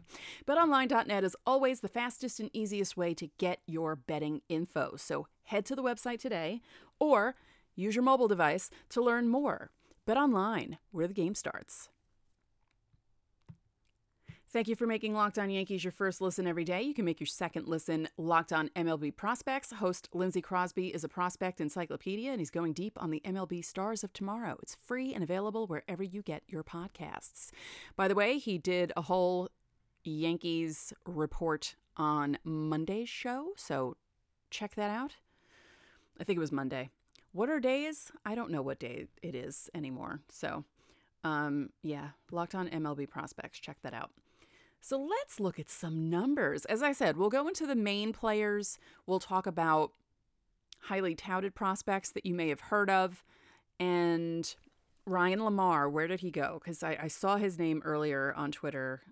BetOnline.net 0.46 1.24
is 1.24 1.36
always 1.46 1.80
the 1.80 1.88
fastest 1.88 2.40
and 2.40 2.50
easiest 2.52 2.96
way 2.96 3.14
to 3.14 3.28
get 3.38 3.60
your 3.66 3.94
betting 3.94 4.42
info. 4.48 4.94
So 4.96 5.26
head 5.44 5.64
to 5.66 5.76
the 5.76 5.82
website 5.82 6.18
today, 6.18 6.60
or 6.98 7.36
use 7.76 7.94
your 7.94 8.04
mobile 8.04 8.28
device 8.28 8.70
to 8.90 9.02
learn 9.02 9.28
more. 9.28 9.70
BetOnline, 10.06 10.78
where 10.90 11.06
the 11.06 11.14
game 11.14 11.34
starts. 11.34 11.90
Thank 14.52 14.66
you 14.66 14.74
for 14.74 14.84
making 14.84 15.14
Locked 15.14 15.38
On 15.38 15.48
Yankees 15.48 15.84
your 15.84 15.92
first 15.92 16.20
listen 16.20 16.44
every 16.44 16.64
day. 16.64 16.82
You 16.82 16.92
can 16.92 17.04
make 17.04 17.20
your 17.20 17.28
second 17.28 17.68
listen 17.68 18.08
Locked 18.18 18.52
On 18.52 18.68
MLB 18.74 19.14
Prospects. 19.14 19.70
Host 19.74 20.08
Lindsey 20.12 20.40
Crosby 20.40 20.88
is 20.88 21.04
a 21.04 21.08
prospect 21.08 21.60
encyclopedia, 21.60 22.32
and 22.32 22.40
he's 22.40 22.50
going 22.50 22.72
deep 22.72 23.00
on 23.00 23.12
the 23.12 23.22
MLB 23.24 23.64
stars 23.64 24.02
of 24.02 24.12
tomorrow. 24.12 24.58
It's 24.60 24.74
free 24.74 25.14
and 25.14 25.22
available 25.22 25.68
wherever 25.68 26.02
you 26.02 26.20
get 26.20 26.42
your 26.48 26.64
podcasts. 26.64 27.52
By 27.94 28.08
the 28.08 28.16
way, 28.16 28.38
he 28.38 28.58
did 28.58 28.92
a 28.96 29.02
whole 29.02 29.50
Yankees 30.02 30.92
report 31.06 31.76
on 31.96 32.36
Monday's 32.42 33.08
show, 33.08 33.52
so 33.56 33.96
check 34.50 34.74
that 34.74 34.90
out. 34.90 35.14
I 36.18 36.24
think 36.24 36.38
it 36.38 36.40
was 36.40 36.50
Monday. 36.50 36.90
What 37.30 37.50
are 37.50 37.60
days? 37.60 38.10
I 38.26 38.34
don't 38.34 38.50
know 38.50 38.62
what 38.62 38.80
day 38.80 39.06
it 39.22 39.36
is 39.36 39.70
anymore. 39.76 40.22
So, 40.28 40.64
um, 41.22 41.70
yeah, 41.84 42.08
Locked 42.32 42.56
On 42.56 42.68
MLB 42.68 43.08
Prospects. 43.08 43.60
Check 43.60 43.76
that 43.82 43.94
out. 43.94 44.10
So 44.80 44.98
let's 44.98 45.38
look 45.38 45.58
at 45.58 45.68
some 45.68 46.08
numbers. 46.08 46.64
As 46.64 46.82
I 46.82 46.92
said, 46.92 47.16
we'll 47.16 47.28
go 47.28 47.46
into 47.46 47.66
the 47.66 47.74
main 47.74 48.12
players. 48.12 48.78
We'll 49.06 49.20
talk 49.20 49.46
about 49.46 49.92
highly 50.84 51.14
touted 51.14 51.54
prospects 51.54 52.10
that 52.10 52.24
you 52.24 52.34
may 52.34 52.48
have 52.48 52.60
heard 52.60 52.88
of. 52.88 53.22
And 53.78 54.52
Ryan 55.04 55.40
LaMarre, 55.40 55.90
where 55.90 56.06
did 56.06 56.20
he 56.20 56.30
go? 56.30 56.60
Because 56.62 56.82
I, 56.82 56.98
I, 57.02 57.08
saw 57.08 57.36
his 57.36 57.58
name 57.58 57.82
earlier 57.84 58.32
on 58.36 58.52
Twitter. 58.52 59.02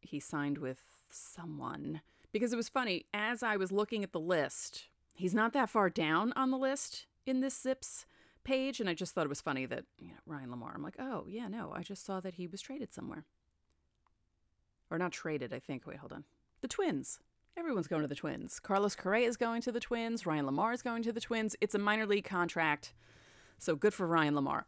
He 0.00 0.20
signed 0.20 0.58
with 0.58 0.80
someone. 1.10 2.00
Because 2.32 2.52
it 2.52 2.56
was 2.56 2.68
funny, 2.68 3.04
as 3.12 3.42
I 3.42 3.56
was 3.56 3.72
looking 3.72 4.02
at 4.02 4.12
the 4.12 4.20
list, 4.20 4.88
he's 5.12 5.34
not 5.34 5.52
that 5.52 5.68
far 5.68 5.90
down 5.90 6.32
on 6.36 6.50
the 6.50 6.58
list 6.58 7.06
in 7.26 7.40
this 7.40 7.60
Zips 7.60 8.06
page. 8.44 8.80
And 8.80 8.88
I 8.88 8.94
just 8.94 9.14
thought 9.14 9.26
it 9.26 9.30
was 9.30 9.40
funny 9.40 9.66
that, 9.66 9.84
you 9.98 10.08
know, 10.08 10.18
Ryan 10.26 10.50
LaMarre, 10.50 10.74
I'm 10.74 10.82
like, 10.82 10.98
oh, 10.98 11.26
yeah, 11.28 11.48
no, 11.48 11.72
I 11.74 11.82
just 11.82 12.06
saw 12.06 12.20
that 12.20 12.34
he 12.34 12.46
was 12.46 12.62
traded 12.62 12.94
somewhere 12.94 13.24
or 14.90 14.98
not 14.98 15.12
traded, 15.12 15.52
I 15.52 15.58
think. 15.58 15.86
Wait, 15.86 15.98
hold 15.98 16.12
on. 16.12 16.24
The 16.60 16.68
Twins. 16.68 17.20
Everyone's 17.56 17.88
going 17.88 18.02
to 18.02 18.08
the 18.08 18.14
Twins. 18.14 18.60
Carlos 18.60 18.94
Correa 18.94 19.28
is 19.28 19.36
going 19.36 19.62
to 19.62 19.72
the 19.72 19.80
Twins. 19.80 20.24
Ryan 20.24 20.46
LaMarre 20.46 20.74
is 20.74 20.82
going 20.82 21.02
to 21.02 21.12
the 21.12 21.20
Twins. 21.20 21.56
It's 21.60 21.74
a 21.74 21.78
minor 21.78 22.06
league 22.06 22.24
contract. 22.24 22.92
So 23.58 23.76
good 23.76 23.92
for 23.92 24.06
Ryan 24.06 24.34
LaMarre. 24.34 24.64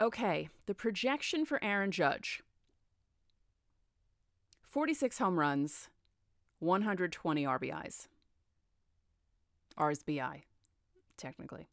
Okay, 0.00 0.48
the 0.66 0.74
projection 0.74 1.44
for 1.44 1.62
Aaron 1.62 1.92
Judge 1.92 2.42
46 4.64 5.18
home 5.18 5.38
runs, 5.38 5.90
120 6.60 7.44
RBIs. 7.44 8.08
RSBI, 9.78 10.42
technically. 11.16 11.68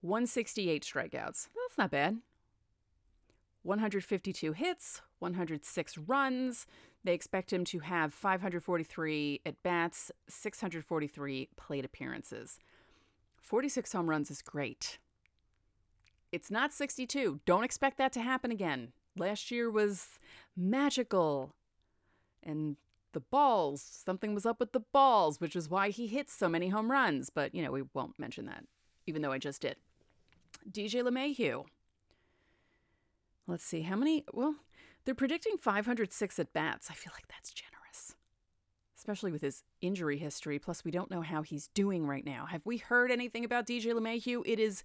168 0.00 0.82
strikeouts. 0.82 1.48
That's 1.54 1.78
not 1.78 1.90
bad. 1.90 2.18
152 3.62 4.52
hits, 4.52 5.02
106 5.24 5.98
runs. 5.98 6.66
They 7.02 7.14
expect 7.14 7.52
him 7.52 7.64
to 7.66 7.80
have 7.80 8.14
543 8.14 9.40
at 9.44 9.62
bats, 9.62 10.12
643 10.28 11.48
plate 11.56 11.84
appearances. 11.84 12.58
46 13.40 13.92
home 13.92 14.08
runs 14.08 14.30
is 14.30 14.42
great. 14.42 14.98
It's 16.30 16.50
not 16.50 16.72
62. 16.72 17.40
Don't 17.44 17.64
expect 17.64 17.98
that 17.98 18.12
to 18.12 18.20
happen 18.20 18.50
again. 18.50 18.92
Last 19.16 19.50
year 19.50 19.70
was 19.70 20.18
magical. 20.56 21.54
And 22.42 22.76
the 23.12 23.20
balls, 23.20 23.82
something 23.82 24.34
was 24.34 24.44
up 24.44 24.60
with 24.60 24.72
the 24.72 24.80
balls, 24.80 25.40
which 25.40 25.56
is 25.56 25.68
why 25.68 25.90
he 25.90 26.06
hit 26.06 26.28
so 26.28 26.48
many 26.48 26.68
home 26.68 26.90
runs. 26.90 27.30
But, 27.30 27.54
you 27.54 27.62
know, 27.62 27.70
we 27.70 27.82
won't 27.94 28.18
mention 28.18 28.46
that, 28.46 28.64
even 29.06 29.22
though 29.22 29.32
I 29.32 29.38
just 29.38 29.62
did. 29.62 29.76
DJ 30.70 31.02
LeMahieu. 31.02 31.64
Let's 33.46 33.64
see, 33.64 33.82
how 33.82 33.96
many? 33.96 34.24
Well, 34.32 34.56
they're 35.04 35.14
predicting 35.14 35.56
506 35.56 36.38
at 36.38 36.52
bats. 36.52 36.88
I 36.90 36.94
feel 36.94 37.12
like 37.14 37.28
that's 37.28 37.52
generous, 37.52 38.16
especially 38.96 39.32
with 39.32 39.42
his 39.42 39.62
injury 39.80 40.18
history. 40.18 40.58
Plus, 40.58 40.84
we 40.84 40.90
don't 40.90 41.10
know 41.10 41.20
how 41.20 41.42
he's 41.42 41.68
doing 41.68 42.06
right 42.06 42.24
now. 42.24 42.46
Have 42.46 42.62
we 42.64 42.78
heard 42.78 43.10
anything 43.10 43.44
about 43.44 43.66
DJ 43.66 43.92
LeMahieu? 43.92 44.42
It 44.46 44.58
is 44.58 44.82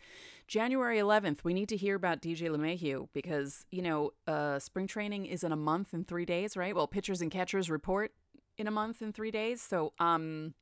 January 0.48 0.98
11th. 0.98 1.44
We 1.44 1.54
need 1.54 1.70
to 1.70 1.78
hear 1.78 1.96
about 1.96 2.22
DJ 2.22 2.50
LeMahieu 2.50 3.08
because, 3.14 3.66
you 3.72 3.82
know, 3.82 4.12
uh, 4.28 4.60
spring 4.60 4.88
training 4.88 5.26
is 5.26 5.44
in 5.44 5.52
a 5.52 5.58
month 5.58 5.94
and 5.94 6.08
three 6.08 6.26
days, 6.26 6.58
right? 6.58 6.76
Well, 6.76 6.88
pitchers 6.88 7.22
and 7.22 7.32
catchers 7.32 7.70
report 7.70 8.12
in 8.58 8.68
a 8.68 8.72
month 8.72 9.02
and 9.02 9.16
three 9.16 9.32
days. 9.32 9.62
So, 9.62 9.94
um, 10.00 10.54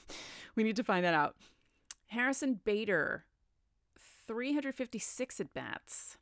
we 0.56 0.64
need 0.64 0.76
to 0.76 0.84
find 0.84 1.04
that 1.04 1.14
out. 1.14 1.36
Harrison 2.08 2.60
Bader, 2.64 3.24
356 4.26 5.40
at 5.40 5.54
bats. 5.54 6.18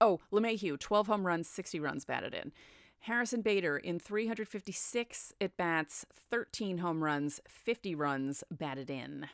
Oh, 0.00 0.20
LeMahieu, 0.32 0.78
12 0.78 1.06
home 1.06 1.26
runs, 1.26 1.48
60 1.48 1.80
runs 1.80 2.04
batted 2.04 2.34
in. 2.34 2.52
Harrison 3.00 3.40
Bader 3.40 3.76
in 3.76 3.98
356 3.98 5.32
at 5.40 5.56
bats, 5.56 6.06
13 6.30 6.78
home 6.78 7.04
runs, 7.04 7.40
50 7.48 7.94
runs 7.94 8.42
batted 8.50 8.90
in. 8.90 9.28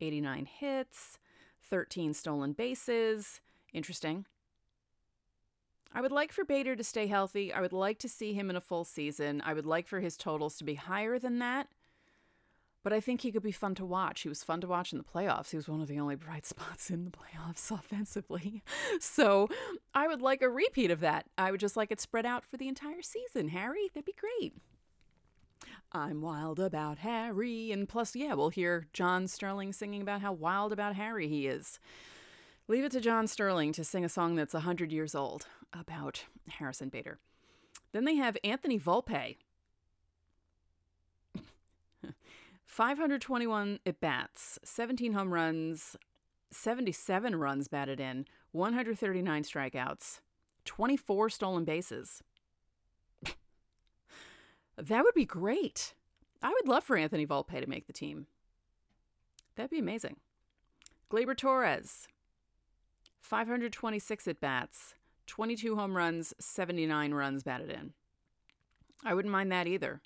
89 0.00 0.46
hits, 0.46 1.18
13 1.70 2.14
stolen 2.14 2.52
bases. 2.52 3.40
Interesting. 3.72 4.24
I 5.92 6.00
would 6.00 6.12
like 6.12 6.32
for 6.32 6.44
Bader 6.44 6.76
to 6.76 6.84
stay 6.84 7.06
healthy. 7.06 7.52
I 7.52 7.60
would 7.60 7.72
like 7.72 7.98
to 8.00 8.08
see 8.08 8.34
him 8.34 8.50
in 8.50 8.56
a 8.56 8.60
full 8.60 8.84
season. 8.84 9.42
I 9.44 9.54
would 9.54 9.66
like 9.66 9.88
for 9.88 10.00
his 10.00 10.16
totals 10.16 10.56
to 10.58 10.64
be 10.64 10.74
higher 10.74 11.18
than 11.18 11.38
that. 11.38 11.68
But 12.88 12.96
I 12.96 13.00
think 13.00 13.20
he 13.20 13.32
could 13.32 13.42
be 13.42 13.52
fun 13.52 13.74
to 13.74 13.84
watch. 13.84 14.22
He 14.22 14.30
was 14.30 14.42
fun 14.42 14.62
to 14.62 14.66
watch 14.66 14.92
in 14.92 14.98
the 14.98 15.04
playoffs. 15.04 15.50
He 15.50 15.58
was 15.58 15.68
one 15.68 15.82
of 15.82 15.88
the 15.88 16.00
only 16.00 16.14
bright 16.14 16.46
spots 16.54 16.88
in 16.88 17.04
the 17.04 17.10
playoffs 17.10 17.70
offensively. 17.78 18.62
So 18.98 19.50
I 19.94 20.08
would 20.08 20.22
like 20.22 20.40
a 20.40 20.48
repeat 20.48 20.90
of 20.90 21.00
that. 21.00 21.26
I 21.36 21.50
would 21.50 21.60
just 21.60 21.76
like 21.76 21.92
it 21.92 22.00
spread 22.00 22.24
out 22.24 22.46
for 22.46 22.56
the 22.56 22.66
entire 22.66 23.02
season, 23.02 23.48
Harry. 23.48 23.90
That'd 23.92 24.06
be 24.06 24.14
great. 24.14 24.54
I'm 25.92 26.22
wild 26.22 26.58
about 26.58 27.00
Harry. 27.00 27.70
And 27.72 27.86
plus, 27.86 28.16
yeah, 28.16 28.32
we'll 28.32 28.48
hear 28.48 28.86
John 28.94 29.28
Sterling 29.28 29.74
singing 29.74 30.00
about 30.00 30.22
how 30.22 30.32
wild 30.32 30.72
about 30.72 30.94
Harry 30.94 31.28
he 31.28 31.46
is. 31.46 31.78
Leave 32.68 32.84
it 32.84 32.92
to 32.92 33.02
John 33.02 33.26
Sterling 33.26 33.70
to 33.72 33.84
sing 33.84 34.02
a 34.02 34.08
song 34.08 34.34
that's 34.34 34.54
100 34.54 34.92
years 34.92 35.14
old 35.14 35.46
about 35.78 36.24
Harrison 36.48 36.88
Bader. 36.88 37.18
Then 37.92 38.06
they 38.06 38.14
have 38.14 38.38
Anthony 38.42 38.78
Volpe. 38.80 39.36
521 42.78 43.80
at 43.86 44.00
bats, 44.00 44.56
17 44.62 45.12
home 45.12 45.34
runs, 45.34 45.96
77 46.52 47.34
runs 47.34 47.66
batted 47.66 47.98
in, 47.98 48.24
139 48.52 49.42
strikeouts, 49.42 50.20
24 50.64 51.28
stolen 51.28 51.64
bases. 51.64 52.22
that 54.76 55.02
would 55.02 55.14
be 55.16 55.24
great. 55.24 55.94
I 56.40 56.50
would 56.50 56.68
love 56.68 56.84
for 56.84 56.96
Anthony 56.96 57.26
Volpe 57.26 57.60
to 57.60 57.68
make 57.68 57.88
the 57.88 57.92
team. 57.92 58.28
That'd 59.56 59.72
be 59.72 59.80
amazing. 59.80 60.14
Gleyber 61.10 61.36
Torres, 61.36 62.06
526 63.20 64.28
at 64.28 64.40
bats, 64.40 64.94
22 65.26 65.74
home 65.74 65.96
runs, 65.96 66.32
79 66.38 67.12
runs 67.12 67.42
batted 67.42 67.70
in. 67.70 67.94
I 69.04 69.14
wouldn't 69.14 69.32
mind 69.32 69.50
that 69.50 69.66
either. 69.66 70.00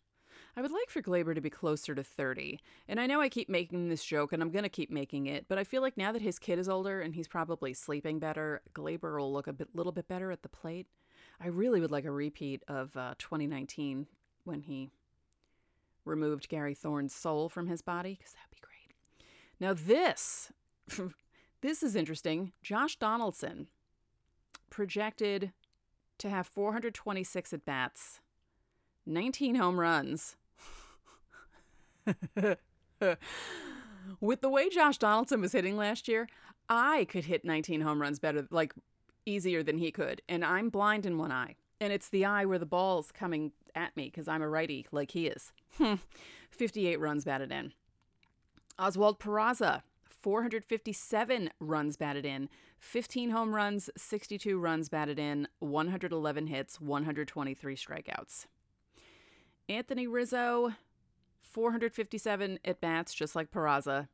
I 0.56 0.60
would 0.60 0.70
like 0.70 0.90
for 0.90 1.00
Gleyber 1.00 1.34
to 1.34 1.40
be 1.40 1.48
closer 1.48 1.94
to 1.94 2.04
30. 2.04 2.60
And 2.86 3.00
I 3.00 3.06
know 3.06 3.20
I 3.20 3.30
keep 3.30 3.48
making 3.48 3.88
this 3.88 4.04
joke 4.04 4.32
and 4.32 4.42
I'm 4.42 4.50
going 4.50 4.64
to 4.64 4.68
keep 4.68 4.90
making 4.90 5.26
it, 5.26 5.46
but 5.48 5.58
I 5.58 5.64
feel 5.64 5.80
like 5.80 5.96
now 5.96 6.12
that 6.12 6.20
his 6.20 6.38
kid 6.38 6.58
is 6.58 6.68
older 6.68 7.00
and 7.00 7.14
he's 7.14 7.28
probably 7.28 7.72
sleeping 7.72 8.18
better, 8.18 8.60
Gleyber 8.74 9.18
will 9.18 9.32
look 9.32 9.46
a 9.46 9.52
bit, 9.52 9.68
little 9.74 9.92
bit 9.92 10.08
better 10.08 10.30
at 10.30 10.42
the 10.42 10.50
plate. 10.50 10.86
I 11.40 11.48
really 11.48 11.80
would 11.80 11.90
like 11.90 12.04
a 12.04 12.10
repeat 12.10 12.62
of 12.68 12.94
uh, 12.96 13.14
2019 13.18 14.06
when 14.44 14.60
he 14.60 14.90
removed 16.04 16.48
Gary 16.48 16.74
Thorne's 16.74 17.14
soul 17.14 17.48
from 17.48 17.66
his 17.66 17.80
body 17.80 18.16
because 18.18 18.32
that'd 18.32 18.50
be 18.50 18.58
great. 18.60 18.94
Now 19.58 19.72
this 19.72 20.52
this 21.62 21.82
is 21.82 21.96
interesting. 21.96 22.52
Josh 22.62 22.96
Donaldson 22.96 23.68
projected 24.68 25.52
to 26.18 26.28
have 26.28 26.46
426 26.46 27.52
at 27.52 27.64
bats, 27.64 28.20
19 29.06 29.56
home 29.56 29.80
runs, 29.80 30.36
With 34.20 34.40
the 34.40 34.48
way 34.48 34.68
Josh 34.68 34.98
Donaldson 34.98 35.40
was 35.40 35.52
hitting 35.52 35.76
last 35.76 36.08
year, 36.08 36.28
I 36.68 37.06
could 37.06 37.24
hit 37.24 37.44
19 37.44 37.80
home 37.80 38.00
runs 38.00 38.18
better, 38.18 38.46
like 38.50 38.74
easier 39.26 39.62
than 39.62 39.78
he 39.78 39.90
could. 39.90 40.22
And 40.28 40.44
I'm 40.44 40.68
blind 40.68 41.06
in 41.06 41.18
one 41.18 41.32
eye. 41.32 41.56
And 41.80 41.92
it's 41.92 42.08
the 42.08 42.24
eye 42.24 42.44
where 42.44 42.58
the 42.58 42.66
ball's 42.66 43.10
coming 43.10 43.52
at 43.74 43.96
me 43.96 44.04
because 44.04 44.28
I'm 44.28 44.42
a 44.42 44.48
righty 44.48 44.86
like 44.92 45.12
he 45.12 45.26
is. 45.26 45.52
58 46.50 47.00
runs 47.00 47.24
batted 47.24 47.50
in. 47.50 47.72
Oswald 48.78 49.18
Peraza, 49.18 49.82
457 50.04 51.50
runs 51.60 51.96
batted 51.96 52.24
in, 52.24 52.48
15 52.78 53.30
home 53.30 53.54
runs, 53.54 53.90
62 53.96 54.58
runs 54.58 54.88
batted 54.88 55.18
in, 55.18 55.48
111 55.60 56.46
hits, 56.46 56.80
123 56.80 57.76
strikeouts. 57.76 58.46
Anthony 59.68 60.06
Rizzo, 60.06 60.72
457 61.42 62.58
at 62.64 62.80
bats, 62.80 63.12
just 63.14 63.36
like 63.36 63.50
Peraza, 63.50 64.08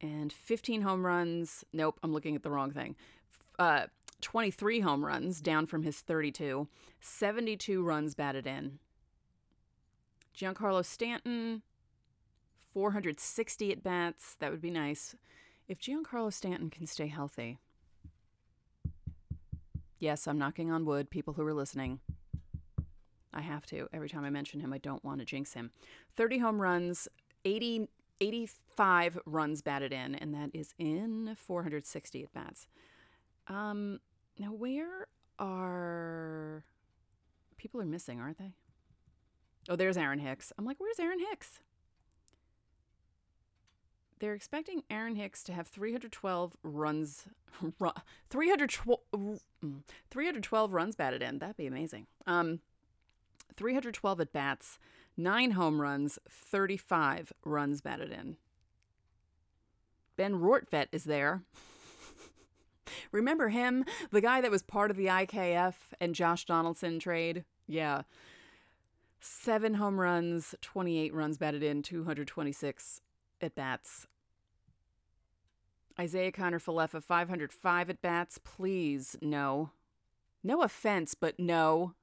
and 0.00 0.32
15 0.32 0.82
home 0.82 1.04
runs. 1.04 1.64
Nope, 1.72 1.98
I'm 2.02 2.12
looking 2.12 2.34
at 2.34 2.42
the 2.42 2.50
wrong 2.50 2.70
thing. 2.70 2.96
Uh, 3.58 3.86
23 4.20 4.80
home 4.80 5.04
runs, 5.04 5.40
down 5.40 5.66
from 5.66 5.82
his 5.82 6.00
32. 6.00 6.68
72 7.00 7.82
runs 7.82 8.14
batted 8.14 8.46
in. 8.46 8.78
Giancarlo 10.36 10.84
Stanton, 10.84 11.62
460 12.72 13.72
at 13.72 13.82
bats. 13.82 14.36
That 14.38 14.50
would 14.50 14.62
be 14.62 14.70
nice. 14.70 15.14
If 15.68 15.78
Giancarlo 15.78 16.32
Stanton 16.32 16.70
can 16.70 16.86
stay 16.86 17.08
healthy. 17.08 17.58
Yes, 19.98 20.26
I'm 20.26 20.38
knocking 20.38 20.70
on 20.70 20.84
wood, 20.84 21.10
people 21.10 21.34
who 21.34 21.46
are 21.46 21.54
listening. 21.54 22.00
I 23.32 23.40
have 23.40 23.66
to. 23.66 23.88
Every 23.92 24.08
time 24.08 24.24
I 24.24 24.30
mention 24.30 24.60
him, 24.60 24.72
I 24.72 24.78
don't 24.78 25.04
want 25.04 25.20
to 25.20 25.24
jinx 25.24 25.54
him. 25.54 25.70
30 26.16 26.38
home 26.38 26.60
runs, 26.60 27.08
80, 27.44 27.88
85 28.20 29.18
runs 29.26 29.62
batted 29.62 29.92
in, 29.92 30.14
and 30.14 30.34
that 30.34 30.50
is 30.52 30.74
in 30.78 31.34
460 31.36 32.22
at 32.22 32.32
bats. 32.32 32.66
Um, 33.48 34.00
now, 34.38 34.52
where 34.52 35.08
are 35.38 36.64
people 37.56 37.80
are 37.80 37.86
missing, 37.86 38.20
aren't 38.20 38.38
they? 38.38 38.52
Oh, 39.68 39.76
there's 39.76 39.96
Aaron 39.96 40.18
Hicks. 40.18 40.52
I'm 40.58 40.64
like, 40.64 40.78
where's 40.78 40.98
Aaron 40.98 41.20
Hicks? 41.20 41.60
They're 44.18 44.34
expecting 44.34 44.84
Aaron 44.88 45.16
Hicks 45.16 45.42
to 45.44 45.52
have 45.52 45.66
312 45.66 46.56
runs, 46.62 47.26
312, 48.30 49.00
mm, 49.12 49.40
312 50.10 50.72
runs 50.72 50.94
batted 50.94 51.22
in. 51.22 51.38
That'd 51.38 51.56
be 51.56 51.66
amazing. 51.66 52.06
Um, 52.26 52.60
312 53.56 54.20
at 54.20 54.32
bats, 54.32 54.78
nine 55.16 55.52
home 55.52 55.80
runs, 55.80 56.18
35 56.28 57.32
runs 57.44 57.80
batted 57.80 58.12
in. 58.12 58.36
Ben 60.16 60.34
Rortvedt 60.34 60.88
is 60.92 61.04
there. 61.04 61.42
Remember 63.12 63.48
him? 63.48 63.84
The 64.10 64.20
guy 64.20 64.40
that 64.40 64.50
was 64.50 64.62
part 64.62 64.90
of 64.90 64.96
the 64.96 65.06
IKF 65.06 65.74
and 66.00 66.14
Josh 66.14 66.44
Donaldson 66.44 66.98
trade? 66.98 67.44
Yeah. 67.66 68.02
Seven 69.20 69.74
home 69.74 70.00
runs, 70.00 70.54
28 70.60 71.14
runs 71.14 71.38
batted 71.38 71.62
in, 71.62 71.82
226 71.82 73.00
at 73.40 73.54
bats. 73.54 74.06
Isaiah 75.98 76.32
Kiner 76.32 76.62
Falefa, 76.62 77.02
505 77.02 77.90
at 77.90 78.02
bats. 78.02 78.38
Please, 78.42 79.16
no. 79.20 79.70
No 80.42 80.62
offense, 80.62 81.14
but 81.14 81.38
no. 81.38 81.94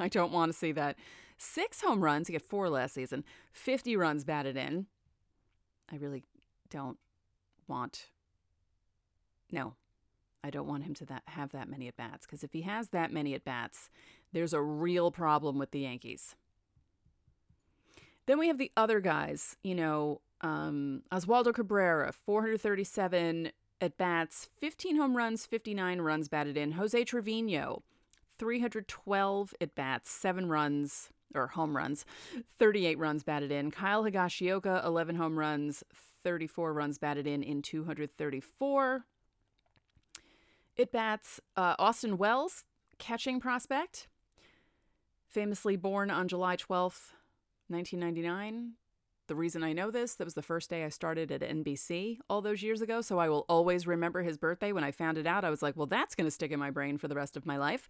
I 0.00 0.08
don't 0.08 0.32
want 0.32 0.52
to 0.52 0.58
see 0.58 0.72
that. 0.72 0.96
Six 1.38 1.80
home 1.80 2.02
runs. 2.02 2.26
He 2.26 2.32
got 2.32 2.42
four 2.42 2.68
last 2.68 2.94
season. 2.94 3.24
50 3.52 3.96
runs 3.96 4.24
batted 4.24 4.56
in. 4.56 4.86
I 5.90 5.96
really 5.96 6.24
don't 6.68 6.98
want. 7.66 8.06
No, 9.50 9.74
I 10.44 10.50
don't 10.50 10.68
want 10.68 10.84
him 10.84 10.94
to 10.94 11.06
that, 11.06 11.22
have 11.26 11.50
that 11.52 11.68
many 11.68 11.88
at 11.88 11.96
bats 11.96 12.26
because 12.26 12.44
if 12.44 12.52
he 12.52 12.62
has 12.62 12.90
that 12.90 13.12
many 13.12 13.34
at 13.34 13.44
bats, 13.44 13.90
there's 14.32 14.52
a 14.52 14.62
real 14.62 15.10
problem 15.10 15.58
with 15.58 15.70
the 15.70 15.80
Yankees. 15.80 16.36
Then 18.26 18.38
we 18.38 18.48
have 18.48 18.58
the 18.58 18.70
other 18.76 19.00
guys, 19.00 19.56
you 19.62 19.74
know, 19.74 20.20
um, 20.40 21.02
Oswaldo 21.12 21.52
Cabrera, 21.52 22.12
437 22.12 23.50
at 23.80 23.96
bats, 23.98 24.48
15 24.58 24.96
home 24.96 25.16
runs, 25.16 25.46
59 25.46 26.00
runs 26.00 26.28
batted 26.28 26.56
in. 26.56 26.72
Jose 26.72 27.04
Trevino, 27.04 27.82
312 28.40 29.54
at 29.60 29.74
bats, 29.74 30.10
7 30.10 30.48
runs, 30.48 31.10
or 31.34 31.48
home 31.48 31.76
runs, 31.76 32.06
38 32.58 32.98
runs 32.98 33.22
batted 33.22 33.52
in. 33.52 33.70
Kyle 33.70 34.02
Higashioka, 34.02 34.82
11 34.84 35.16
home 35.16 35.38
runs, 35.38 35.84
34 36.24 36.72
runs 36.72 36.96
batted 36.96 37.26
in 37.26 37.42
in 37.42 37.60
234. 37.60 39.04
It 40.74 40.90
bats 40.90 41.38
uh, 41.54 41.74
Austin 41.78 42.16
Wells, 42.16 42.64
catching 42.98 43.40
prospect, 43.40 44.08
famously 45.28 45.76
born 45.76 46.10
on 46.10 46.26
July 46.26 46.56
12th, 46.56 47.12
1999. 47.68 48.72
The 49.26 49.34
reason 49.36 49.62
I 49.62 49.74
know 49.74 49.90
this, 49.90 50.14
that 50.14 50.24
was 50.24 50.34
the 50.34 50.42
first 50.42 50.70
day 50.70 50.82
I 50.82 50.88
started 50.88 51.30
at 51.30 51.42
NBC 51.42 52.18
all 52.30 52.40
those 52.40 52.62
years 52.62 52.80
ago, 52.80 53.02
so 53.02 53.18
I 53.18 53.28
will 53.28 53.44
always 53.48 53.86
remember 53.86 54.22
his 54.22 54.38
birthday. 54.38 54.72
When 54.72 54.82
I 54.82 54.90
found 54.90 55.18
it 55.18 55.26
out, 55.26 55.44
I 55.44 55.50
was 55.50 55.62
like, 55.62 55.76
well, 55.76 55.86
that's 55.86 56.14
going 56.14 56.26
to 56.26 56.30
stick 56.32 56.50
in 56.50 56.58
my 56.58 56.70
brain 56.70 56.96
for 56.96 57.06
the 57.06 57.14
rest 57.14 57.36
of 57.36 57.44
my 57.44 57.58
life. 57.58 57.88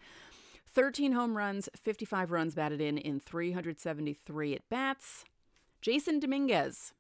13 0.73 1.13
home 1.13 1.37
runs, 1.37 1.69
55 1.77 2.31
runs 2.31 2.55
batted 2.55 2.81
in 2.81 2.97
in 2.97 3.19
373 3.21 4.55
at 4.55 4.69
bats. 4.69 5.25
Jasson 5.83 6.21
Dominguez, 6.21 6.93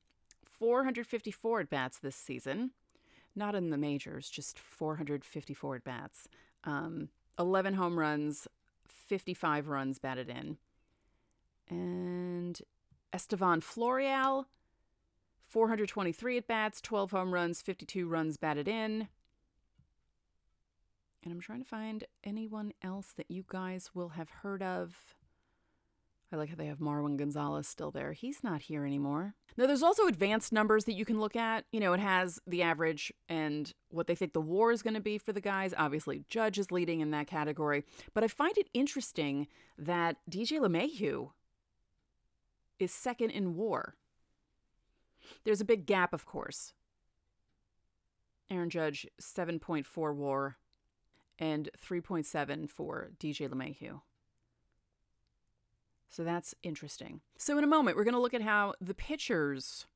454 0.44 1.60
at 1.60 1.70
bats 1.70 1.98
this 1.98 2.16
season. 2.16 2.72
Not 3.36 3.54
in 3.54 3.70
the 3.70 3.78
majors, 3.78 4.28
just 4.28 4.58
454 4.58 5.76
at 5.76 5.84
bats. 5.84 6.28
Um, 6.64 7.10
11 7.38 7.74
home 7.74 7.98
runs, 7.98 8.48
55 8.88 9.68
runs 9.68 9.98
batted 9.98 10.28
in. 10.28 10.56
And 11.68 12.60
Estevan 13.12 13.60
Florial, 13.60 14.46
423 15.42 16.38
at 16.38 16.46
bats, 16.48 16.80
12 16.80 17.12
home 17.12 17.32
runs, 17.32 17.62
52 17.62 18.08
runs 18.08 18.36
batted 18.36 18.66
in. 18.66 19.08
And 21.22 21.32
I'm 21.32 21.40
trying 21.40 21.62
to 21.62 21.68
find 21.68 22.04
anyone 22.24 22.72
else 22.82 23.12
that 23.16 23.30
you 23.30 23.44
guys 23.46 23.90
will 23.94 24.10
have 24.10 24.30
heard 24.30 24.62
of. 24.62 25.14
I 26.32 26.36
like 26.36 26.48
how 26.48 26.54
they 26.54 26.66
have 26.66 26.78
Marwin 26.78 27.16
Gonzalez 27.16 27.66
still 27.66 27.90
there. 27.90 28.12
He's 28.12 28.44
not 28.44 28.62
here 28.62 28.86
anymore. 28.86 29.34
Now, 29.56 29.66
there's 29.66 29.82
also 29.82 30.06
advanced 30.06 30.52
numbers 30.52 30.84
that 30.84 30.94
you 30.94 31.04
can 31.04 31.18
look 31.18 31.34
at. 31.34 31.64
You 31.72 31.80
know, 31.80 31.92
it 31.92 32.00
has 32.00 32.38
the 32.46 32.62
average 32.62 33.12
and 33.28 33.72
what 33.90 34.06
they 34.06 34.14
think 34.14 34.32
the 34.32 34.40
war 34.40 34.70
is 34.70 34.82
going 34.82 34.94
to 34.94 35.00
be 35.00 35.18
for 35.18 35.32
the 35.32 35.40
guys. 35.40 35.74
Obviously, 35.76 36.24
Judge 36.28 36.58
is 36.58 36.70
leading 36.70 37.00
in 37.00 37.10
that 37.10 37.26
category. 37.26 37.84
But 38.14 38.22
I 38.22 38.28
find 38.28 38.56
it 38.56 38.70
interesting 38.72 39.48
that 39.76 40.18
DJ 40.30 40.60
LeMahieu 40.60 41.30
is 42.78 42.92
second 42.92 43.30
in 43.30 43.56
war. 43.56 43.96
There's 45.44 45.60
a 45.60 45.66
big 45.66 45.84
gap, 45.84 46.14
of 46.14 46.24
course. 46.24 46.74
Aaron 48.48 48.70
Judge, 48.70 49.06
7.4 49.20 50.14
war 50.14 50.56
and 51.40 51.70
3.7 51.82 52.68
for 52.68 53.10
DJ 53.18 53.48
LeMahieu. 53.48 54.02
So 56.10 56.22
that's 56.22 56.54
interesting. 56.62 57.20
So, 57.38 57.56
in 57.56 57.64
a 57.64 57.68
moment, 57.68 57.96
we're 57.96 58.04
going 58.04 58.14
to 58.14 58.20
look 58.20 58.34
at 58.34 58.42
how 58.42 58.74
the 58.80 58.94
pitchers 58.94 59.86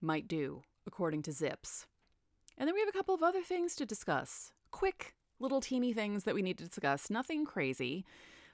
might 0.00 0.28
do 0.28 0.62
according 0.86 1.22
to 1.22 1.32
Zips. 1.32 1.86
And 2.56 2.68
then 2.68 2.74
we 2.74 2.80
have 2.80 2.88
a 2.88 2.92
couple 2.92 3.14
of 3.14 3.22
other 3.22 3.42
things 3.42 3.74
to 3.76 3.86
discuss. 3.86 4.52
Quick 4.70 5.14
little 5.38 5.60
teeny 5.60 5.92
things 5.92 6.24
that 6.24 6.34
we 6.34 6.42
need 6.42 6.58
to 6.58 6.66
discuss. 6.66 7.10
Nothing 7.10 7.46
crazy, 7.46 8.04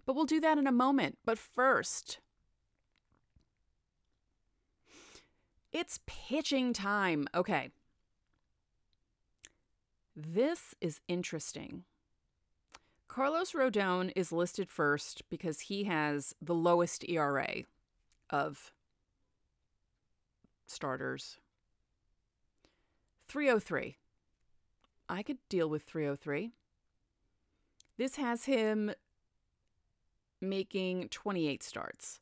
but 0.06 0.14
we'll 0.14 0.24
do 0.24 0.40
that 0.40 0.58
in 0.58 0.66
a 0.66 0.72
moment. 0.72 1.18
But 1.24 1.38
first, 1.38 2.20
it's 5.72 5.98
pitching 6.06 6.72
time. 6.72 7.26
Okay. 7.34 7.70
This 10.14 10.74
is 10.80 11.00
interesting 11.08 11.84
Carlos 13.16 13.52
Rodon 13.52 14.12
is 14.14 14.30
listed 14.30 14.70
first 14.70 15.22
because 15.30 15.60
he 15.60 15.84
has 15.84 16.34
the 16.42 16.52
lowest 16.52 17.02
ERA 17.08 17.62
of 18.28 18.72
starters. 20.66 21.38
303. 23.26 23.96
I 25.08 25.22
could 25.22 25.38
deal 25.48 25.66
with 25.66 25.84
303. 25.84 26.50
This 27.96 28.16
has 28.16 28.44
him 28.44 28.92
making 30.42 31.08
28 31.08 31.62
starts. 31.62 32.20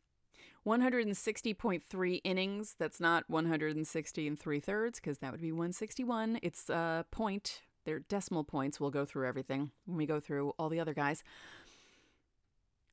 160.3 0.64 2.20
innings. 2.22 2.76
That's 2.78 3.00
not 3.00 3.24
160 3.26 4.28
and 4.28 4.38
three 4.38 4.60
thirds 4.60 5.00
because 5.00 5.18
that 5.18 5.32
would 5.32 5.40
be 5.42 5.50
161. 5.50 6.38
It's 6.40 6.70
a 6.70 7.04
point 7.10 7.62
they're 7.84 8.00
decimal 8.00 8.44
points. 8.44 8.80
We'll 8.80 8.90
go 8.90 9.04
through 9.04 9.26
everything 9.26 9.70
when 9.86 9.96
we 9.96 10.06
go 10.06 10.20
through 10.20 10.50
all 10.58 10.68
the 10.68 10.80
other 10.80 10.94
guys. 10.94 11.22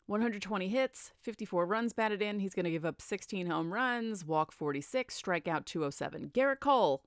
120 0.08 0.68
hits, 0.68 1.14
54 1.22 1.66
runs 1.66 1.94
batted 1.94 2.22
in. 2.22 2.40
He's 2.40 2.54
going 2.54 2.66
to 2.66 2.72
give 2.72 2.86
up 2.86 3.02
16 3.02 3.48
home 3.48 3.74
runs, 3.74 4.26
walk 4.26 4.52
46, 4.52 5.14
strike 5.16 5.48
out 5.48 5.66
207. 5.66 6.32
Gerrit 6.34 6.60
Cole, 6.60 7.02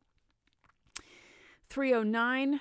309 1.68 2.60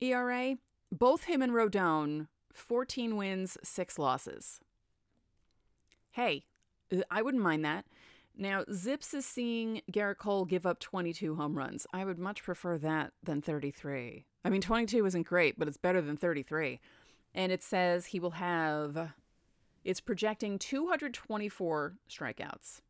ERA. 0.00 0.56
Both 0.92 1.24
him 1.24 1.42
and 1.42 1.52
Rodon, 1.52 2.28
14 2.54 3.16
wins, 3.16 3.58
6 3.62 3.98
losses. 3.98 4.60
Hey, 6.12 6.44
uh, 6.94 7.02
I 7.10 7.20
wouldn't 7.20 7.42
mind 7.42 7.64
that. 7.64 7.84
Now, 8.38 8.64
Zips 8.70 9.14
is 9.14 9.24
seeing 9.24 9.80
Gerrit 9.90 10.18
Cole 10.18 10.44
give 10.44 10.66
up 10.66 10.78
22 10.78 11.36
home 11.36 11.56
runs. 11.56 11.86
I 11.92 12.04
would 12.04 12.18
much 12.18 12.42
prefer 12.42 12.76
that 12.78 13.12
than 13.22 13.40
33. 13.40 14.26
I 14.44 14.50
mean, 14.50 14.60
22 14.60 15.06
isn't 15.06 15.26
great, 15.26 15.58
but 15.58 15.68
it's 15.68 15.78
better 15.78 16.02
than 16.02 16.18
33. 16.18 16.78
And 17.34 17.50
it 17.50 17.62
says 17.62 18.06
he 18.06 18.20
will 18.20 18.32
have, 18.32 19.12
it's 19.84 20.00
projecting 20.00 20.58
224 20.58 21.94
strikeouts. 22.10 22.82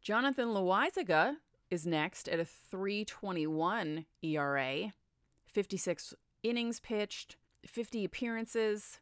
Jonathan 0.00 0.48
Loaisiga 0.48 1.36
is 1.70 1.86
next 1.86 2.28
at 2.28 2.40
a 2.40 2.44
321 2.44 4.06
ERA, 4.22 4.92
56 5.46 6.14
innings 6.42 6.80
pitched, 6.80 7.36
50 7.64 8.04
appearances. 8.04 8.98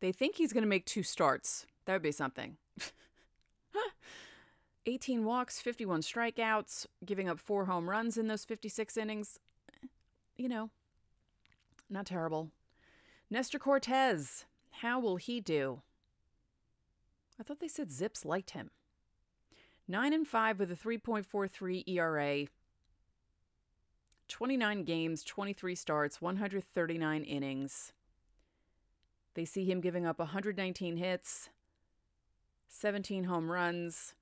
They 0.00 0.12
think 0.12 0.36
he's 0.36 0.54
going 0.54 0.62
to 0.64 0.68
make 0.68 0.86
two 0.86 1.02
starts. 1.02 1.66
That 1.84 1.92
would 1.92 2.02
be 2.02 2.12
something. 2.12 2.56
18 4.86 5.24
walks, 5.24 5.60
51 5.60 6.02
strikeouts, 6.02 6.86
giving 7.04 7.28
up 7.28 7.40
four 7.40 7.66
home 7.66 7.88
runs 7.88 8.16
in 8.18 8.26
those 8.28 8.44
56 8.44 8.96
innings. 8.96 9.38
You 10.36 10.48
know, 10.48 10.70
not 11.88 12.06
terrible. 12.06 12.50
Nestor 13.30 13.58
Cortes, 13.58 14.44
how 14.70 15.00
will 15.00 15.16
he 15.16 15.40
do? 15.40 15.82
I 17.38 17.42
thought 17.42 17.60
they 17.60 17.68
said 17.68 17.90
Zips 17.90 18.24
liked 18.24 18.50
him. 18.50 18.70
9 19.86 20.12
and 20.12 20.26
5 20.26 20.58
with 20.58 20.70
a 20.70 20.76
3.43 20.76 21.88
ERA. 21.88 22.46
29 24.28 24.84
games, 24.84 25.22
23 25.22 25.74
starts, 25.74 26.22
139 26.22 27.22
innings. 27.24 27.92
They 29.34 29.44
see 29.44 29.64
him 29.64 29.80
giving 29.80 30.06
up 30.06 30.18
119 30.18 30.96
hits, 30.96 31.50
17 32.68 33.24
home 33.24 33.50
runs, 33.50 34.14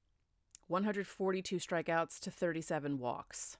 142 0.68 1.56
strikeouts 1.56 2.18
to 2.20 2.30
37 2.30 2.98
walks. 2.98 3.56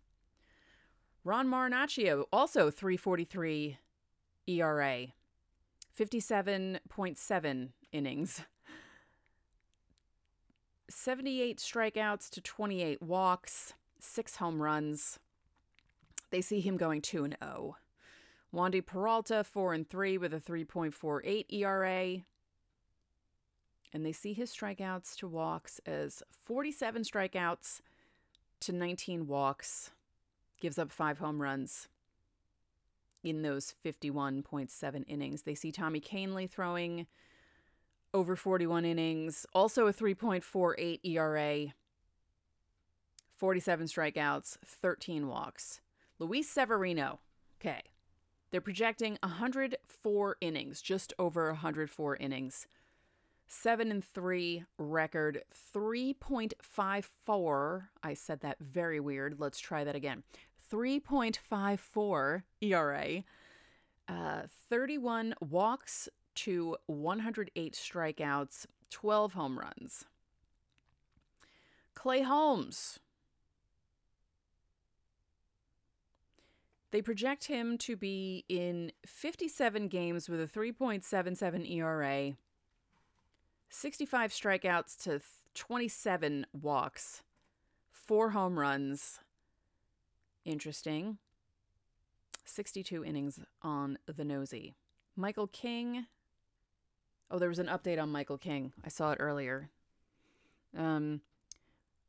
Ron 1.25 1.49
Marinaccio, 1.49 2.25
also 2.33 2.71
343 2.71 3.79
ERA, 4.49 5.07
57.7 5.99 7.69
innings, 7.93 8.43
78 10.89 11.59
strikeouts 11.59 12.29
to 12.31 12.41
28 12.41 13.03
walks, 13.03 13.75
6 14.01 14.37
home 14.37 14.63
runs. 14.63 15.19
They 16.31 16.41
see 16.41 16.61
him 16.61 16.77
going 16.77 17.03
2 17.03 17.25
and 17.25 17.37
0. 17.43 17.77
Wandy 18.55 18.85
Peralta 18.85 19.45
4 19.45 19.75
and 19.75 19.89
3 19.89 20.19
with 20.19 20.35
a 20.35 20.41
3.48 20.41 21.47
ERA, 21.51 22.23
and 23.93 24.05
they 24.07 24.13
see 24.13 24.33
his 24.33 24.51
strikeouts 24.51 25.17
to 25.17 25.29
walks 25.29 25.81
as 25.87 26.23
47 26.31 27.03
strikeouts 27.03 27.81
to 28.61 28.73
19 28.73 29.27
walks, 29.27 29.91
gives 30.61 30.79
up 30.79 30.91
five 30.91 31.19
home 31.19 31.43
runs 31.43 31.89
in 33.23 33.43
those 33.43 33.75
51.7 33.85 35.05
innings. 35.07 35.43
They 35.43 35.55
see 35.55 35.73
Tommy 35.73 36.01
Kahnle 36.01 36.51
throwing 36.51 37.07
over 38.15 38.37
41 38.37 38.85
innings, 38.85 39.47
also 39.55 39.87
a 39.87 39.93
3.48 39.93 41.01
ERA, 41.05 41.73
47 43.37 43.87
strikeouts, 43.87 44.59
13 44.65 45.29
walks. 45.29 45.81
Luis 46.19 46.49
Severino, 46.49 47.21
okay. 47.61 47.83
They're 48.51 48.61
projecting 48.61 49.19
104 49.23 50.37
innings, 50.41 50.83
just 50.83 51.15
over 51.19 51.49
104 51.49 52.17
innings. 52.17 52.67
7 53.53 53.91
and 53.91 54.03
3 54.03 54.65
record, 54.79 55.43
3.54. 55.75 57.83
I 58.03 58.15
said 58.15 58.41
that 58.41 58.57
very 58.61 58.99
weird. 58.99 59.39
Let's 59.39 59.61
try 59.61 59.85
that 59.85 59.95
again. 59.95 60.23
3.54 60.73 62.45
ERA. 62.63 63.25
Uh, 64.09 64.43
31 64.71 65.35
walks 65.41 66.09
to 66.35 66.79
108 66.87 67.75
strikeouts, 67.75 68.65
12 68.91 69.35
home 69.35 69.59
runs. 69.59 70.07
Clay 71.95 72.23
Holmes. 72.23 72.99
They 76.91 77.03
project 77.03 77.45
him 77.45 77.79
to 77.79 77.97
be 77.97 78.45
in 78.49 78.93
57 79.07 79.87
games 79.89 80.29
with 80.29 80.41
a 80.41 80.47
3.77 80.47 81.71
ERA, 81.71 82.35
65 83.75 84.33
strikeouts 84.33 85.03
to 85.05 85.23
27 85.55 86.47
walks, 86.53 87.23
four 87.91 88.31
home 88.31 88.59
runs. 88.59 89.19
Interesting. 90.45 91.17
62 92.45 93.03
innings 93.03 93.41
on 93.63 93.97
the 94.05 94.27
nosy. 94.27 94.75
Michael 95.17 95.47
King. 95.47 96.05
Oh, 97.31 97.39
there 97.39 97.49
was 97.49 97.59
an 97.59 97.69
update 97.69 97.99
on 98.01 98.13
Michael 98.13 98.37
King. 98.37 98.75
I 98.85 98.91
saw 98.91 99.13
it 99.13 99.19
earlier. 99.19 99.71
Um, 100.77 101.23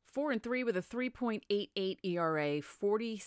four 0.06 0.34
and 0.34 0.44
three 0.44 0.66
with 0.66 0.76
a 0.76 0.82
3.88 0.82 1.98
ERA, 2.04 2.62
40, 2.62 3.22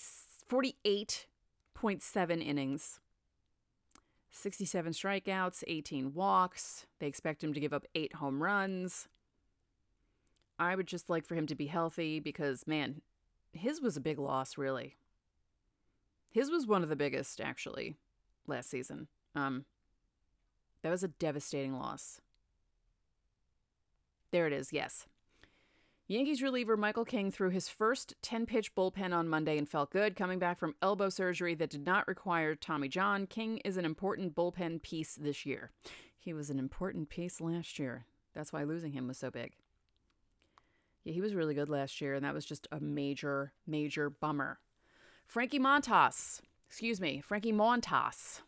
48.7 0.50 2.46
innings, 2.46 3.00
67 4.36 4.92
strikeouts, 4.92 5.64
18 5.66 6.14
walks. 6.14 6.86
They 7.00 7.06
expect 7.06 7.42
him 7.42 7.54
to 7.54 7.60
give 7.60 7.72
up 7.72 7.86
eight 7.94 8.16
home 8.16 8.42
runs. 8.42 9.08
I 10.58 10.76
would 10.76 10.86
just 10.86 11.10
like 11.10 11.24
for 11.24 11.34
him 11.34 11.46
to 11.46 11.54
be 11.54 11.66
healthy 11.66 12.20
because, 12.20 12.66
man, 12.66 13.00
his 13.52 13.80
was 13.80 13.96
a 13.96 14.00
big 14.00 14.18
loss, 14.18 14.58
really. 14.58 14.96
His 16.30 16.50
was 16.50 16.66
one 16.66 16.82
of 16.82 16.88
the 16.88 16.96
biggest, 16.96 17.40
actually, 17.40 17.96
last 18.46 18.68
season. 18.68 19.08
Um, 19.34 19.64
that 20.82 20.90
was 20.90 21.02
a 21.02 21.08
devastating 21.08 21.74
loss. 21.74 22.20
There 24.32 24.46
it 24.46 24.52
is, 24.52 24.72
yes. 24.72 25.06
Yankees 26.08 26.40
reliever 26.40 26.76
Michael 26.76 27.04
King 27.04 27.32
threw 27.32 27.50
his 27.50 27.68
first 27.68 28.14
10 28.22 28.46
pitch 28.46 28.76
bullpen 28.76 29.12
on 29.12 29.28
Monday 29.28 29.58
and 29.58 29.68
felt 29.68 29.90
good. 29.90 30.14
Coming 30.14 30.38
back 30.38 30.56
from 30.56 30.76
elbow 30.80 31.08
surgery 31.08 31.56
that 31.56 31.70
did 31.70 31.84
not 31.84 32.06
require 32.06 32.54
Tommy 32.54 32.86
John, 32.86 33.26
King 33.26 33.58
is 33.64 33.76
an 33.76 33.84
important 33.84 34.32
bullpen 34.32 34.80
piece 34.82 35.16
this 35.16 35.44
year. 35.44 35.72
He 36.16 36.32
was 36.32 36.48
an 36.48 36.60
important 36.60 37.08
piece 37.08 37.40
last 37.40 37.80
year. 37.80 38.06
That's 38.36 38.52
why 38.52 38.62
losing 38.62 38.92
him 38.92 39.08
was 39.08 39.18
so 39.18 39.32
big. 39.32 39.54
Yeah, 41.02 41.12
he 41.12 41.20
was 41.20 41.34
really 41.34 41.54
good 41.54 41.68
last 41.68 42.00
year, 42.00 42.14
and 42.14 42.24
that 42.24 42.34
was 42.34 42.44
just 42.44 42.68
a 42.70 42.78
major, 42.78 43.52
major 43.66 44.08
bummer. 44.08 44.60
Frankie 45.26 45.58
Montas, 45.58 46.40
excuse 46.68 47.00
me, 47.00 47.20
Frankie 47.20 47.52
Montas. 47.52 48.42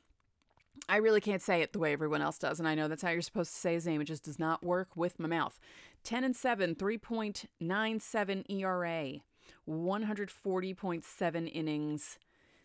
I 0.88 0.96
really 0.96 1.20
can't 1.20 1.42
say 1.42 1.62
it 1.62 1.72
the 1.72 1.78
way 1.78 1.92
everyone 1.92 2.22
else 2.22 2.38
does, 2.38 2.58
and 2.58 2.68
I 2.68 2.74
know 2.74 2.88
that's 2.88 3.02
how 3.02 3.10
you're 3.10 3.22
supposed 3.22 3.52
to 3.52 3.58
say 3.58 3.74
his 3.74 3.86
name. 3.86 4.00
It 4.00 4.06
just 4.06 4.24
does 4.24 4.38
not 4.38 4.62
work 4.64 4.96
with 4.96 5.18
my 5.18 5.28
mouth. 5.28 5.58
10 6.04 6.24
and 6.24 6.36
7, 6.36 6.74
3.97 6.74 8.50
ERA, 8.50 9.20
140.7 9.68 11.50
innings. 11.52 12.18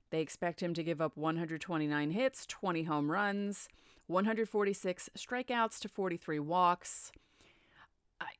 They 0.10 0.22
expect 0.22 0.62
him 0.62 0.74
to 0.74 0.84
give 0.84 1.02
up 1.02 1.18
129 1.18 2.12
hits, 2.12 2.46
20 2.46 2.84
home 2.84 3.12
runs, 3.12 3.68
146 4.08 5.10
strikeouts 5.18 5.80
to 5.80 5.90
43 5.90 6.40
walks. 6.40 7.12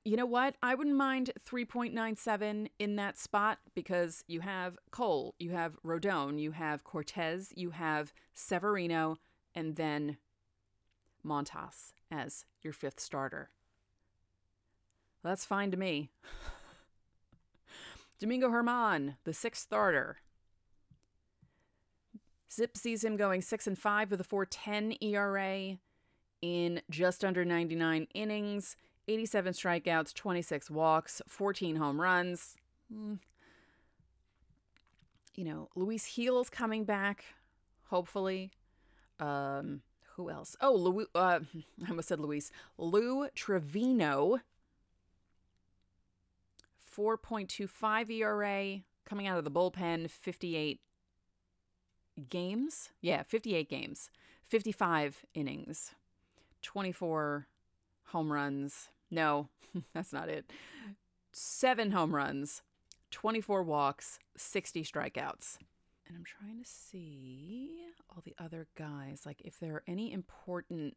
You 0.06 0.16
know 0.16 0.26
what? 0.26 0.56
I 0.62 0.76
wouldn't 0.76 0.96
mind 0.96 1.32
3.97 1.50 2.70
in 2.80 2.96
that 2.98 3.18
spot 3.18 3.60
because 3.74 4.24
you 4.28 4.42
have 4.42 4.78
Cole, 4.92 5.36
you 5.40 5.52
have 5.52 5.78
Rodon, 5.84 6.40
you 6.40 6.52
have 6.52 6.84
Cortes, 6.84 7.52
you 7.56 7.72
have 7.72 8.14
Severino, 8.34 9.18
and 9.56 9.76
then 9.76 10.18
Montas 11.26 11.94
as 12.12 12.46
your 12.62 12.74
fifth 12.74 13.00
starter. 13.00 13.50
That's 15.24 15.46
fine 15.46 15.72
to 15.72 15.78
me. 15.78 16.12
Domingo 18.20 18.50
Germán, 18.50 19.16
the 19.24 19.34
sixth 19.34 19.64
starter. 19.64 20.18
Zip 22.52 22.78
sees 22.78 23.04
him 23.04 23.18
going 23.18 23.42
6 23.42 23.66
and 23.66 23.80
5 23.80 24.12
with 24.12 24.22
a 24.22 24.24
4.10 24.24 24.98
ERA 25.02 25.78
in 26.42 26.82
just 26.90 27.26
under 27.26 27.44
99 27.44 28.08
innings, 28.14 28.76
87 29.08 29.54
strikeouts, 29.54 30.14
26 30.14 30.70
walks, 30.70 31.22
14 31.28 31.78
home 31.78 32.00
runs. 32.00 32.56
Mm. 32.94 33.20
You 35.36 35.46
know, 35.46 35.70
Luis 35.76 36.16
Gil's 36.16 36.50
coming 36.50 36.84
back, 36.84 37.26
hopefully. 37.86 38.52
Um, 39.20 39.82
who 40.16 40.30
else? 40.30 40.56
Oh, 40.62 40.74
Lou, 40.74 41.06
uh, 41.16 41.40
I 41.86 41.90
almost 41.90 42.08
said 42.08 42.20
Luis. 42.20 42.52
Lou 42.78 43.28
Trivino, 43.36 44.40
4.25 46.96 48.10
ERA 48.12 48.82
coming 49.06 49.28
out 49.28 49.38
of 49.38 49.44
the 49.44 49.52
bullpen, 49.52 50.10
58 50.10 50.80
games. 52.30 52.90
Yeah, 53.02 53.24
58 53.24 53.70
games, 53.70 54.10
55 54.44 55.26
innings, 55.34 55.92
24 56.62 57.48
home 58.06 58.32
runs. 58.32 58.90
No, 59.10 59.50
that's 59.94 60.14
not 60.14 60.30
it. 60.30 60.52
Seven 61.32 61.92
home 61.92 62.16
runs, 62.16 62.62
24 63.12 63.64
walks, 63.64 64.20
60 64.38 64.84
strikeouts. 64.84 65.58
And 66.14 66.20
I'm 66.20 66.26
trying 66.26 66.64
to 66.64 66.70
see 66.70 67.86
all 68.12 68.22
the 68.24 68.36
other 68.38 68.68
guys, 68.78 69.24
like 69.26 69.42
if 69.44 69.60
there 69.60 69.74
are 69.74 69.84
any 69.88 70.14
important 70.14 70.96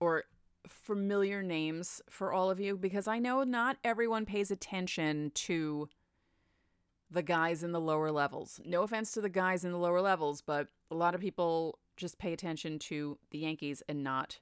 or 0.00 0.24
familiar 0.66 1.44
names 1.44 2.02
for 2.10 2.32
all 2.32 2.50
of 2.50 2.58
you 2.58 2.76
because 2.76 3.06
I 3.06 3.20
know 3.20 3.44
not 3.44 3.76
everyone 3.84 4.26
pays 4.26 4.50
attention 4.50 5.30
to 5.34 5.88
the 7.08 7.22
guys 7.22 7.62
in 7.62 7.70
the 7.70 7.80
lower 7.80 8.10
levels. 8.10 8.60
No 8.64 8.82
offense 8.82 9.12
to 9.12 9.20
the 9.20 9.28
guys 9.28 9.64
in 9.64 9.70
the 9.70 9.78
lower 9.78 10.00
levels, 10.00 10.40
but 10.40 10.66
a 10.90 10.96
lot 10.96 11.14
of 11.14 11.20
people 11.20 11.78
just 11.96 12.18
pay 12.18 12.32
attention 12.32 12.80
to 12.80 13.16
the 13.30 13.38
Yankees 13.38 13.80
and 13.88 14.02
not 14.02 14.40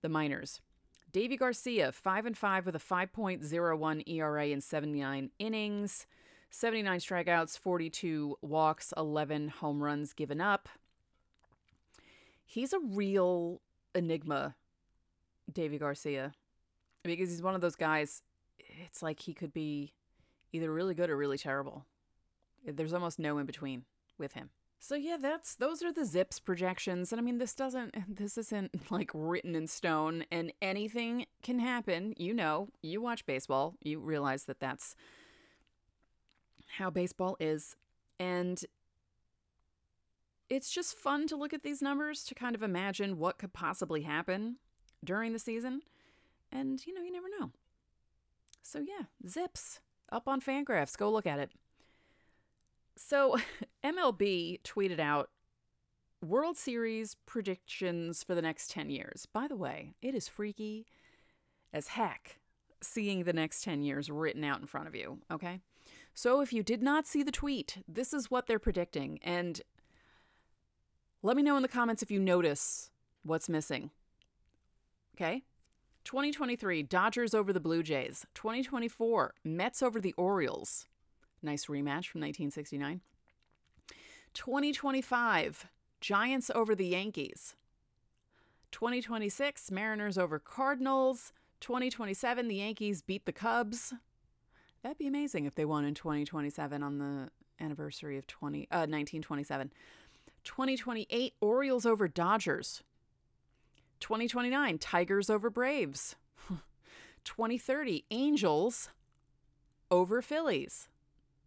the 0.00 0.08
minors. 0.08 0.62
Deivi 1.12 1.38
Garcia, 1.38 1.92
5 1.92 2.24
and 2.24 2.38
5 2.38 2.64
with 2.64 2.76
a 2.76 2.78
5.01 2.78 4.08
ERA 4.08 4.46
in 4.46 4.62
79 4.62 5.30
innings, 5.38 6.06
79 6.50 6.98
strikeouts, 7.00 7.58
42 7.58 8.38
walks, 8.40 8.92
11 8.96 9.48
home 9.48 9.82
runs 9.82 10.12
given 10.12 10.40
up. 10.40 10.68
He's 12.44 12.72
a 12.72 12.78
real 12.78 13.60
enigma 13.94 14.54
Deivi 15.52 15.78
Garcia 15.78 16.32
because 17.02 17.30
he's 17.30 17.42
one 17.42 17.54
of 17.54 17.60
those 17.60 17.76
guys. 17.76 18.22
It's 18.58 19.02
like 19.02 19.20
he 19.20 19.34
could 19.34 19.52
be 19.52 19.92
either 20.52 20.72
really 20.72 20.94
good 20.94 21.10
or 21.10 21.16
really 21.16 21.38
terrible. 21.38 21.84
There's 22.64 22.94
almost 22.94 23.18
no 23.18 23.38
in 23.38 23.46
between 23.46 23.84
with 24.18 24.32
him. 24.32 24.50
So 24.80 24.94
yeah, 24.94 25.16
that's 25.20 25.56
those 25.56 25.82
are 25.82 25.92
the 25.92 26.04
Zips 26.04 26.38
projections, 26.38 27.12
and 27.12 27.20
I 27.20 27.24
mean 27.24 27.38
this 27.38 27.54
doesn't 27.54 27.94
this 28.16 28.38
isn't 28.38 28.90
like 28.90 29.10
written 29.12 29.54
in 29.54 29.66
stone, 29.66 30.24
and 30.30 30.52
anything 30.62 31.26
can 31.42 31.58
happen. 31.58 32.14
You 32.16 32.32
know, 32.32 32.68
you 32.80 33.00
watch 33.00 33.26
baseball, 33.26 33.74
you 33.82 33.98
realize 33.98 34.44
that 34.44 34.60
that's 34.60 34.94
how 36.78 36.90
baseball 36.90 37.36
is, 37.40 37.76
and 38.18 38.64
it's 40.48 40.70
just 40.70 40.96
fun 40.96 41.26
to 41.28 41.36
look 41.36 41.52
at 41.52 41.62
these 41.62 41.82
numbers 41.82 42.24
to 42.24 42.34
kind 42.34 42.54
of 42.54 42.62
imagine 42.62 43.18
what 43.18 43.38
could 43.38 43.52
possibly 43.52 44.02
happen 44.02 44.56
during 45.04 45.32
the 45.32 45.38
season. 45.38 45.82
And, 46.50 46.84
you 46.86 46.94
know, 46.94 47.02
you 47.02 47.12
never 47.12 47.28
know. 47.38 47.50
So, 48.62 48.78
yeah, 48.78 49.04
Zips 49.28 49.80
up 50.10 50.26
on 50.26 50.40
Fangraphs. 50.40 50.96
Go 50.96 51.10
look 51.10 51.26
at 51.26 51.38
it. 51.38 51.50
So, 52.96 53.36
MLB 53.84 54.62
tweeted 54.62 54.98
out 54.98 55.30
World 56.24 56.56
Series 56.56 57.16
predictions 57.26 58.24
for 58.24 58.34
the 58.34 58.42
next 58.42 58.70
10 58.70 58.90
years. 58.90 59.26
By 59.32 59.46
the 59.46 59.56
way, 59.56 59.92
it 60.00 60.14
is 60.14 60.28
freaky 60.28 60.86
as 61.72 61.88
heck 61.88 62.38
seeing 62.80 63.24
the 63.24 63.32
next 63.32 63.62
10 63.62 63.82
years 63.82 64.10
written 64.10 64.44
out 64.44 64.60
in 64.60 64.66
front 64.66 64.88
of 64.88 64.94
you, 64.94 65.18
okay? 65.30 65.60
So, 66.20 66.40
if 66.40 66.52
you 66.52 66.64
did 66.64 66.82
not 66.82 67.06
see 67.06 67.22
the 67.22 67.30
tweet, 67.30 67.78
this 67.86 68.12
is 68.12 68.28
what 68.28 68.48
they're 68.48 68.58
predicting. 68.58 69.20
And 69.22 69.62
let 71.22 71.36
me 71.36 71.44
know 71.44 71.54
in 71.54 71.62
the 71.62 71.68
comments 71.68 72.02
if 72.02 72.10
you 72.10 72.18
notice 72.18 72.90
what's 73.22 73.48
missing. 73.48 73.92
Okay? 75.14 75.44
2023, 76.02 76.82
Dodgers 76.82 77.34
over 77.34 77.52
the 77.52 77.60
Blue 77.60 77.84
Jays. 77.84 78.26
2024, 78.34 79.34
Mets 79.44 79.80
over 79.80 80.00
the 80.00 80.12
Orioles. 80.14 80.88
Nice 81.40 81.66
rematch 81.66 82.08
from 82.08 82.20
1969. 82.22 83.00
2025, 84.34 85.66
Giants 86.00 86.50
over 86.52 86.74
the 86.74 86.86
Yankees. 86.86 87.54
2026, 88.72 89.70
Mariners 89.70 90.18
over 90.18 90.40
Cardinals. 90.40 91.32
2027, 91.60 92.48
the 92.48 92.56
Yankees 92.56 93.02
beat 93.02 93.24
the 93.24 93.32
Cubs. 93.32 93.94
That'd 94.82 94.98
be 94.98 95.06
amazing 95.06 95.46
if 95.46 95.54
they 95.54 95.64
won 95.64 95.84
in 95.84 95.94
2027 95.94 96.82
on 96.82 96.98
the 96.98 97.30
anniversary 97.60 98.16
of 98.16 98.26
20, 98.26 98.68
uh, 98.70 98.86
1927. 98.86 99.72
2028, 100.44 101.34
Orioles 101.40 101.84
over 101.84 102.08
Dodgers. 102.08 102.82
2029, 104.00 104.78
Tigers 104.78 105.28
over 105.28 105.50
Braves. 105.50 106.16
2030, 107.24 108.04
Angels 108.10 108.90
over 109.90 110.22
Phillies. 110.22 110.88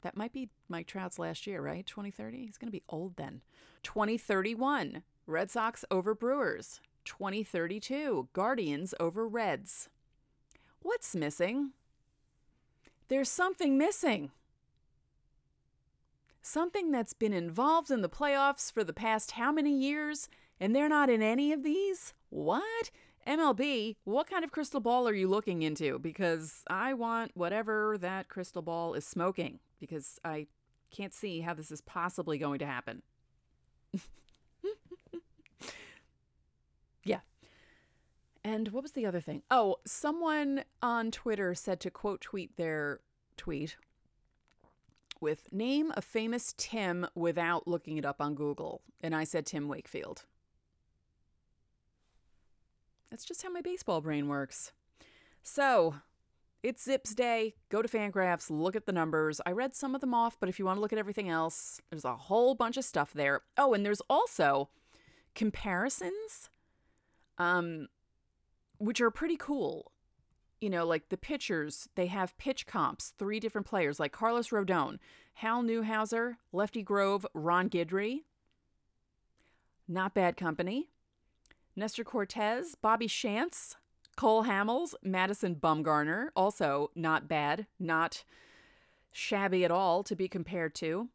That 0.02 0.18
might 0.18 0.34
be 0.34 0.50
Mike 0.68 0.88
Trout's 0.88 1.20
last 1.20 1.48
year, 1.48 1.62
right? 1.62 1.86
2030? 1.86 2.46
He's 2.46 2.58
going 2.58 2.68
to 2.68 2.72
be 2.72 2.84
old 2.90 3.16
then. 3.16 3.42
2031, 3.84 5.04
Red 5.28 5.52
Sox 5.52 5.86
over 5.90 6.14
Brewers. 6.14 6.82
2032, 7.06 8.30
Guardians 8.34 8.94
over 9.00 9.28
Reds. 9.28 9.90
What's 10.82 11.16
missing? 11.16 11.72
There's 13.12 13.30
something 13.30 13.78
missing. 13.78 14.32
Something 16.42 16.92
that's 16.92 17.12
been 17.12 17.34
involved 17.34 17.92
in 17.92 18.02
the 18.02 18.08
playoffs 18.08 18.72
for 18.72 18.86
the 18.86 18.94
past 18.94 19.32
how 19.32 19.52
many 19.52 19.78
years, 19.78 20.30
and 20.62 20.74
they're 20.74 20.88
not 20.88 21.10
in 21.10 21.22
any 21.22 21.52
of 21.52 21.62
these? 21.62 22.14
What? 22.30 22.90
MLB, 23.28 23.98
what 24.06 24.30
kind 24.30 24.46
of 24.46 24.52
crystal 24.54 24.80
ball 24.80 25.10
are 25.10 25.14
you 25.14 25.28
looking 25.28 25.62
into? 25.62 26.00
Because 26.00 26.64
I 26.68 26.94
want 26.94 27.32
whatever 27.36 27.98
that 27.98 28.30
crystal 28.30 28.62
ball 28.62 28.94
is 28.94 29.06
smoking, 29.06 29.60
because 29.78 30.18
I 30.24 30.48
can't 30.90 31.14
see 31.14 31.42
how 31.42 31.54
this 31.54 31.70
is 31.70 31.82
possibly 31.82 32.38
going 32.38 32.60
to 32.60 32.66
happen. 32.66 33.02
yeah. 37.04 37.20
And 38.44 38.70
what 38.70 38.84
was 38.84 38.94
the 38.94 39.06
other 39.06 39.22
thing? 39.22 39.44
Oh, 39.52 39.78
someone 39.86 40.64
on 40.82 41.12
Twitter 41.12 41.54
said 41.54 41.80
to 41.82 41.92
quote 41.92 42.22
tweet 42.22 42.58
their 42.58 43.00
tweet 43.38 43.78
with 45.20 45.54
name 45.54 45.94
a 45.96 46.02
famous 46.02 46.56
Tim 46.58 47.08
without 47.14 47.68
looking 47.68 47.98
it 47.98 48.06
up 48.06 48.20
on 48.20 48.34
Google. 48.34 48.82
And 49.02 49.16
I 49.16 49.24
said 49.24 49.46
Tim 49.46 49.68
Wakefield. 49.68 50.26
That's 53.12 53.26
just 53.26 53.44
how 53.44 53.52
my 53.52 53.62
baseball 53.62 54.02
brain 54.02 54.28
works. 54.28 54.72
So, 55.44 55.96
it's 56.64 56.84
Zips 56.84 57.16
Day. 57.16 57.56
Go 57.70 57.82
to 57.82 57.88
Fangraphs, 57.88 58.50
look 58.50 58.76
at 58.76 58.86
the 58.86 58.92
numbers. 58.92 59.42
I 59.46 59.52
read 59.52 59.76
some 59.76 59.96
of 59.96 60.02
them 60.02 60.14
off, 60.14 60.38
but 60.40 60.48
if 60.48 60.60
you 60.60 60.66
want 60.66 60.78
to 60.78 60.82
look 60.82 60.94
at 60.94 61.00
everything 61.00 61.28
else, 61.28 61.82
there's 61.90 62.06
a 62.06 62.16
whole 62.16 62.56
bunch 62.56 62.78
of 62.78 62.86
stuff 62.86 63.14
there. 63.14 63.42
Oh, 63.58 63.74
and 63.74 63.86
there's 63.86 64.02
also 64.10 64.70
comparisons, 65.36 66.50
um, 67.38 67.88
which 68.82 69.00
are 69.00 69.12
pretty 69.12 69.38
cool. 69.38 69.92
You 70.60 70.70
know, 70.70 70.86
like 70.86 71.10
the 71.10 71.18
pitchers, 71.18 71.88
they 71.96 72.08
have 72.08 72.38
pitch 72.38 72.66
comps, 72.66 73.14
three 73.18 73.40
different 73.40 73.68
players, 73.68 74.00
like 74.00 74.12
Carlos 74.12 74.50
Rodon, 74.50 74.98
Hal 75.36 75.64
Newhouser, 75.64 76.36
Lefty 76.52 76.84
Grove, 76.84 77.26
Ron 77.34 77.70
Guidry. 77.70 78.22
Not 79.88 80.14
bad 80.14 80.38
company. 80.38 80.90
Nestor 81.76 82.04
Cortes, 82.04 82.76
Bobby 82.82 83.08
Shantz, 83.08 83.76
Cole 84.16 84.44
Hamels, 84.44 84.94
Madison 85.02 85.56
Bumgarner, 85.56 86.28
also 86.36 86.92
not 86.96 87.28
bad, 87.28 87.66
not 87.80 88.24
shabby 89.12 89.64
at 89.64 89.72
all 89.72 90.04
to 90.04 90.16
be 90.16 90.28
compared 90.28 90.76
to. 90.76 91.10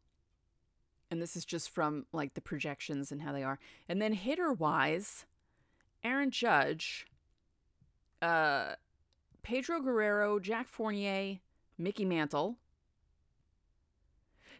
And 1.09 1.21
this 1.21 1.35
is 1.35 1.45
just 1.45 1.69
from 1.69 2.05
like 2.11 2.33
the 2.33 2.41
projections 2.41 3.11
and 3.11 3.21
how 3.21 3.31
they 3.31 3.43
are. 3.43 3.59
And 3.87 4.01
then 4.01 4.13
hitter 4.13 4.51
wise, 4.51 5.25
Aaron 6.03 6.31
Judge, 6.31 7.05
uh, 8.21 8.73
Pedro 9.43 9.79
Guerrero, 9.79 10.39
Jack 10.39 10.67
Fournier, 10.67 11.39
Mickey 11.77 12.05
Mantle. 12.05 12.57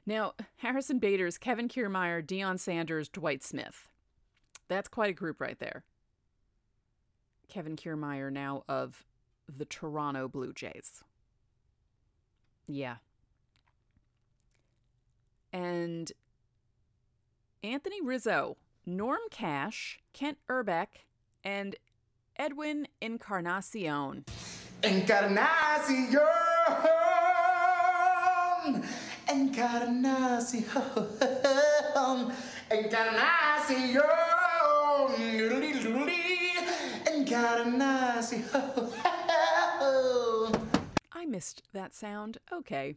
Now, 0.06 0.34
Harrison 0.58 1.00
Bader's 1.00 1.38
Kevin 1.38 1.68
Kiermaier, 1.68 2.26
Deion 2.26 2.60
Sanders, 2.60 3.10
Dwight 3.10 3.44
Smith. 3.44 3.90
That's 4.68 4.88
quite 4.88 5.10
a 5.10 5.14
group 5.14 5.40
right 5.40 5.60
there. 5.60 5.84
Kevin 7.48 7.76
Kiermaier 7.76 8.32
now 8.32 8.64
of 8.68 9.06
the 9.48 9.66
Toronto 9.66 10.28
Blue 10.28 10.54
Jays. 10.54 11.04
Yeah. 12.68 12.98
And 15.54 16.12
Anthony 17.64 18.02
Rizzo, 18.02 18.58
Norm 18.86 19.22
Cash, 19.32 20.00
Kent 20.14 20.38
Hrbek, 20.50 20.88
and 21.44 21.76
Edwin 22.40 22.88
Encarnacion. 23.02 24.24
Encarnacion! 24.84 26.20
Encarnacion! 29.28 30.64
Encarnacion! 32.70 33.68
Encarnacion! 37.08 38.44
I 41.12 41.26
missed 41.26 41.64
that 41.74 41.96
sound. 41.96 42.38
Okay. 42.54 42.96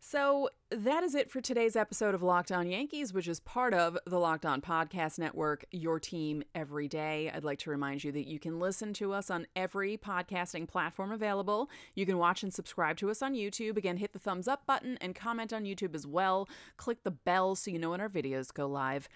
So 0.00 0.48
that 0.70 1.02
is 1.02 1.14
it 1.14 1.30
for 1.30 1.40
today's 1.40 1.74
episode 1.74 2.14
of 2.14 2.22
Locked 2.22 2.52
On 2.52 2.68
Yankees, 2.70 3.12
which 3.12 3.26
is 3.26 3.40
part 3.40 3.74
of 3.74 3.98
the 4.06 4.18
Locked 4.18 4.46
On 4.46 4.60
Podcast 4.60 5.18
Network, 5.18 5.64
your 5.72 5.98
team 5.98 6.44
every 6.54 6.86
day. 6.86 7.30
I'd 7.34 7.42
like 7.42 7.58
to 7.60 7.70
remind 7.70 8.04
you 8.04 8.12
that 8.12 8.28
you 8.28 8.38
can 8.38 8.60
listen 8.60 8.92
to 8.94 9.12
us 9.12 9.28
on 9.28 9.46
every 9.56 9.96
podcasting 9.96 10.68
platform 10.68 11.10
available. 11.10 11.68
You 11.94 12.06
can 12.06 12.16
watch 12.16 12.44
and 12.44 12.54
subscribe 12.54 12.96
to 12.98 13.10
us 13.10 13.22
on 13.22 13.34
YouTube. 13.34 13.76
Again, 13.76 13.96
hit 13.96 14.12
the 14.12 14.18
thumbs 14.20 14.46
up 14.46 14.66
button 14.66 14.98
and 15.00 15.16
comment 15.16 15.52
on 15.52 15.64
YouTube 15.64 15.96
as 15.96 16.06
well. 16.06 16.48
Click 16.76 17.02
the 17.02 17.10
bell 17.10 17.56
so 17.56 17.70
you 17.70 17.78
know 17.78 17.90
when 17.90 18.00
our 18.00 18.08
videos 18.08 18.54
go 18.54 18.68
live. 18.68 19.08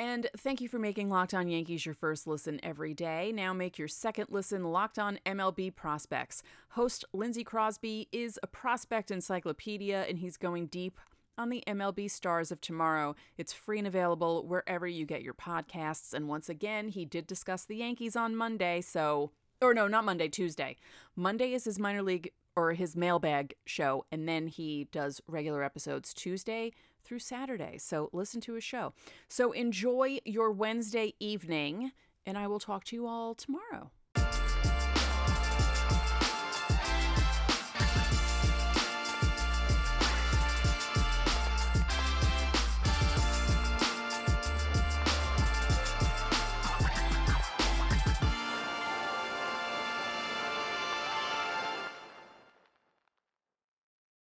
And 0.00 0.30
thank 0.34 0.62
you 0.62 0.68
for 0.70 0.78
making 0.78 1.10
Locked 1.10 1.34
On 1.34 1.46
Yankees 1.46 1.84
your 1.84 1.94
first 1.94 2.26
listen 2.26 2.58
every 2.62 2.94
day. 2.94 3.32
Now 3.32 3.52
make 3.52 3.78
your 3.78 3.86
second 3.86 4.28
listen 4.30 4.64
Locked 4.64 4.98
On 4.98 5.18
MLB 5.26 5.76
Prospects. 5.76 6.42
Host 6.70 7.04
Lindsey 7.12 7.44
Crosby 7.44 8.08
is 8.10 8.40
a 8.42 8.46
prospect 8.46 9.10
encyclopedia, 9.10 10.06
and 10.08 10.18
he's 10.18 10.38
going 10.38 10.68
deep 10.68 10.98
on 11.36 11.50
the 11.50 11.62
MLB 11.66 12.10
stars 12.10 12.50
of 12.50 12.62
tomorrow. 12.62 13.14
It's 13.36 13.52
free 13.52 13.76
and 13.76 13.86
available 13.86 14.46
wherever 14.46 14.86
you 14.86 15.04
get 15.04 15.20
your 15.20 15.34
podcasts. 15.34 16.14
And 16.14 16.28
once 16.28 16.48
again, 16.48 16.88
he 16.88 17.04
did 17.04 17.26
discuss 17.26 17.66
the 17.66 17.76
Yankees 17.76 18.16
on 18.16 18.34
Monday, 18.34 18.80
so. 18.80 19.32
Or 19.60 19.74
no, 19.74 19.86
not 19.86 20.06
Monday, 20.06 20.28
Tuesday. 20.28 20.76
Monday 21.14 21.52
is 21.52 21.64
his 21.64 21.78
minor 21.78 22.00
league 22.00 22.32
or 22.60 22.72
his 22.72 22.94
mailbag 22.94 23.54
show, 23.64 24.04
and 24.12 24.28
then 24.28 24.46
he 24.46 24.88
does 24.92 25.20
regular 25.26 25.64
episodes 25.64 26.12
Tuesday 26.12 26.72
through 27.02 27.18
Saturday. 27.18 27.78
So 27.78 28.10
listen 28.12 28.40
to 28.42 28.54
his 28.54 28.64
show. 28.64 28.92
So 29.28 29.52
enjoy 29.52 30.18
your 30.24 30.50
Wednesday 30.52 31.14
evening, 31.18 31.92
and 32.26 32.36
I 32.36 32.46
will 32.46 32.60
talk 32.60 32.84
to 32.84 32.96
you 32.96 33.06
all 33.06 33.34
tomorrow. 33.34 33.90